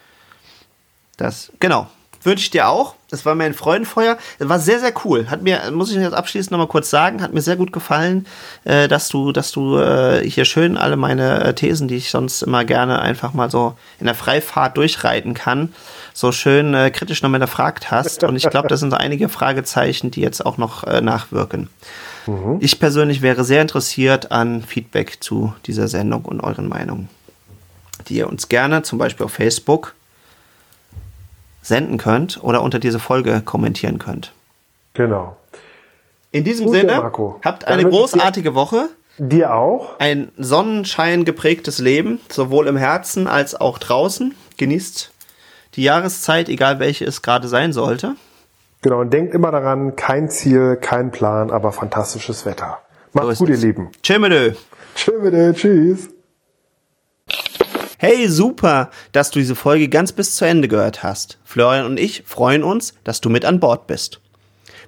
[1.20, 1.88] das genau.
[2.22, 2.95] Wünsche ich dir auch.
[3.09, 4.17] Das war mir ein Freudenfeuer.
[4.39, 5.30] Das war sehr, sehr cool.
[5.30, 8.28] Hat mir, muss ich jetzt abschließend nochmal kurz sagen, hat mir sehr gut gefallen,
[8.65, 12.41] äh, dass du, dass du äh, hier schön alle meine äh, Thesen, die ich sonst
[12.41, 15.74] immer gerne einfach mal so in der Freifahrt durchreiten kann,
[16.13, 18.26] so schön kritisch nochmal erfragt hast.
[18.26, 21.70] Und ich glaube, das sind so einige Fragezeichen, die jetzt auch noch nachwirken.
[22.28, 22.57] Mhm.
[22.59, 27.07] Ich persönlich wäre sehr interessiert an Feedback zu dieser Sendung und euren Meinungen,
[28.09, 29.93] die ihr uns gerne zum Beispiel auf Facebook
[31.62, 34.32] senden könnt oder unter diese Folge kommentieren könnt.
[34.93, 35.38] Genau.
[36.32, 37.39] In diesem Gut, Sinne, Marco.
[37.43, 38.89] habt eine großartige Woche.
[39.18, 39.99] Dir auch.
[39.99, 44.34] Ein Sonnenschein geprägtes Leben, sowohl im Herzen als auch draußen.
[44.57, 45.12] Genießt
[45.76, 48.16] die Jahreszeit, egal welche es gerade sein sollte.
[48.82, 52.80] Genau, und denkt immer daran, kein Ziel, kein Plan, aber fantastisches Wetter.
[53.12, 53.89] Macht's so gut, ihr Lieben.
[54.01, 54.57] Tschö mit
[54.95, 56.10] Tschö mit Tschüss.
[58.01, 61.37] Hey, super, dass du diese Folge ganz bis zu Ende gehört hast.
[61.43, 64.21] Florian und ich freuen uns, dass du mit an Bord bist.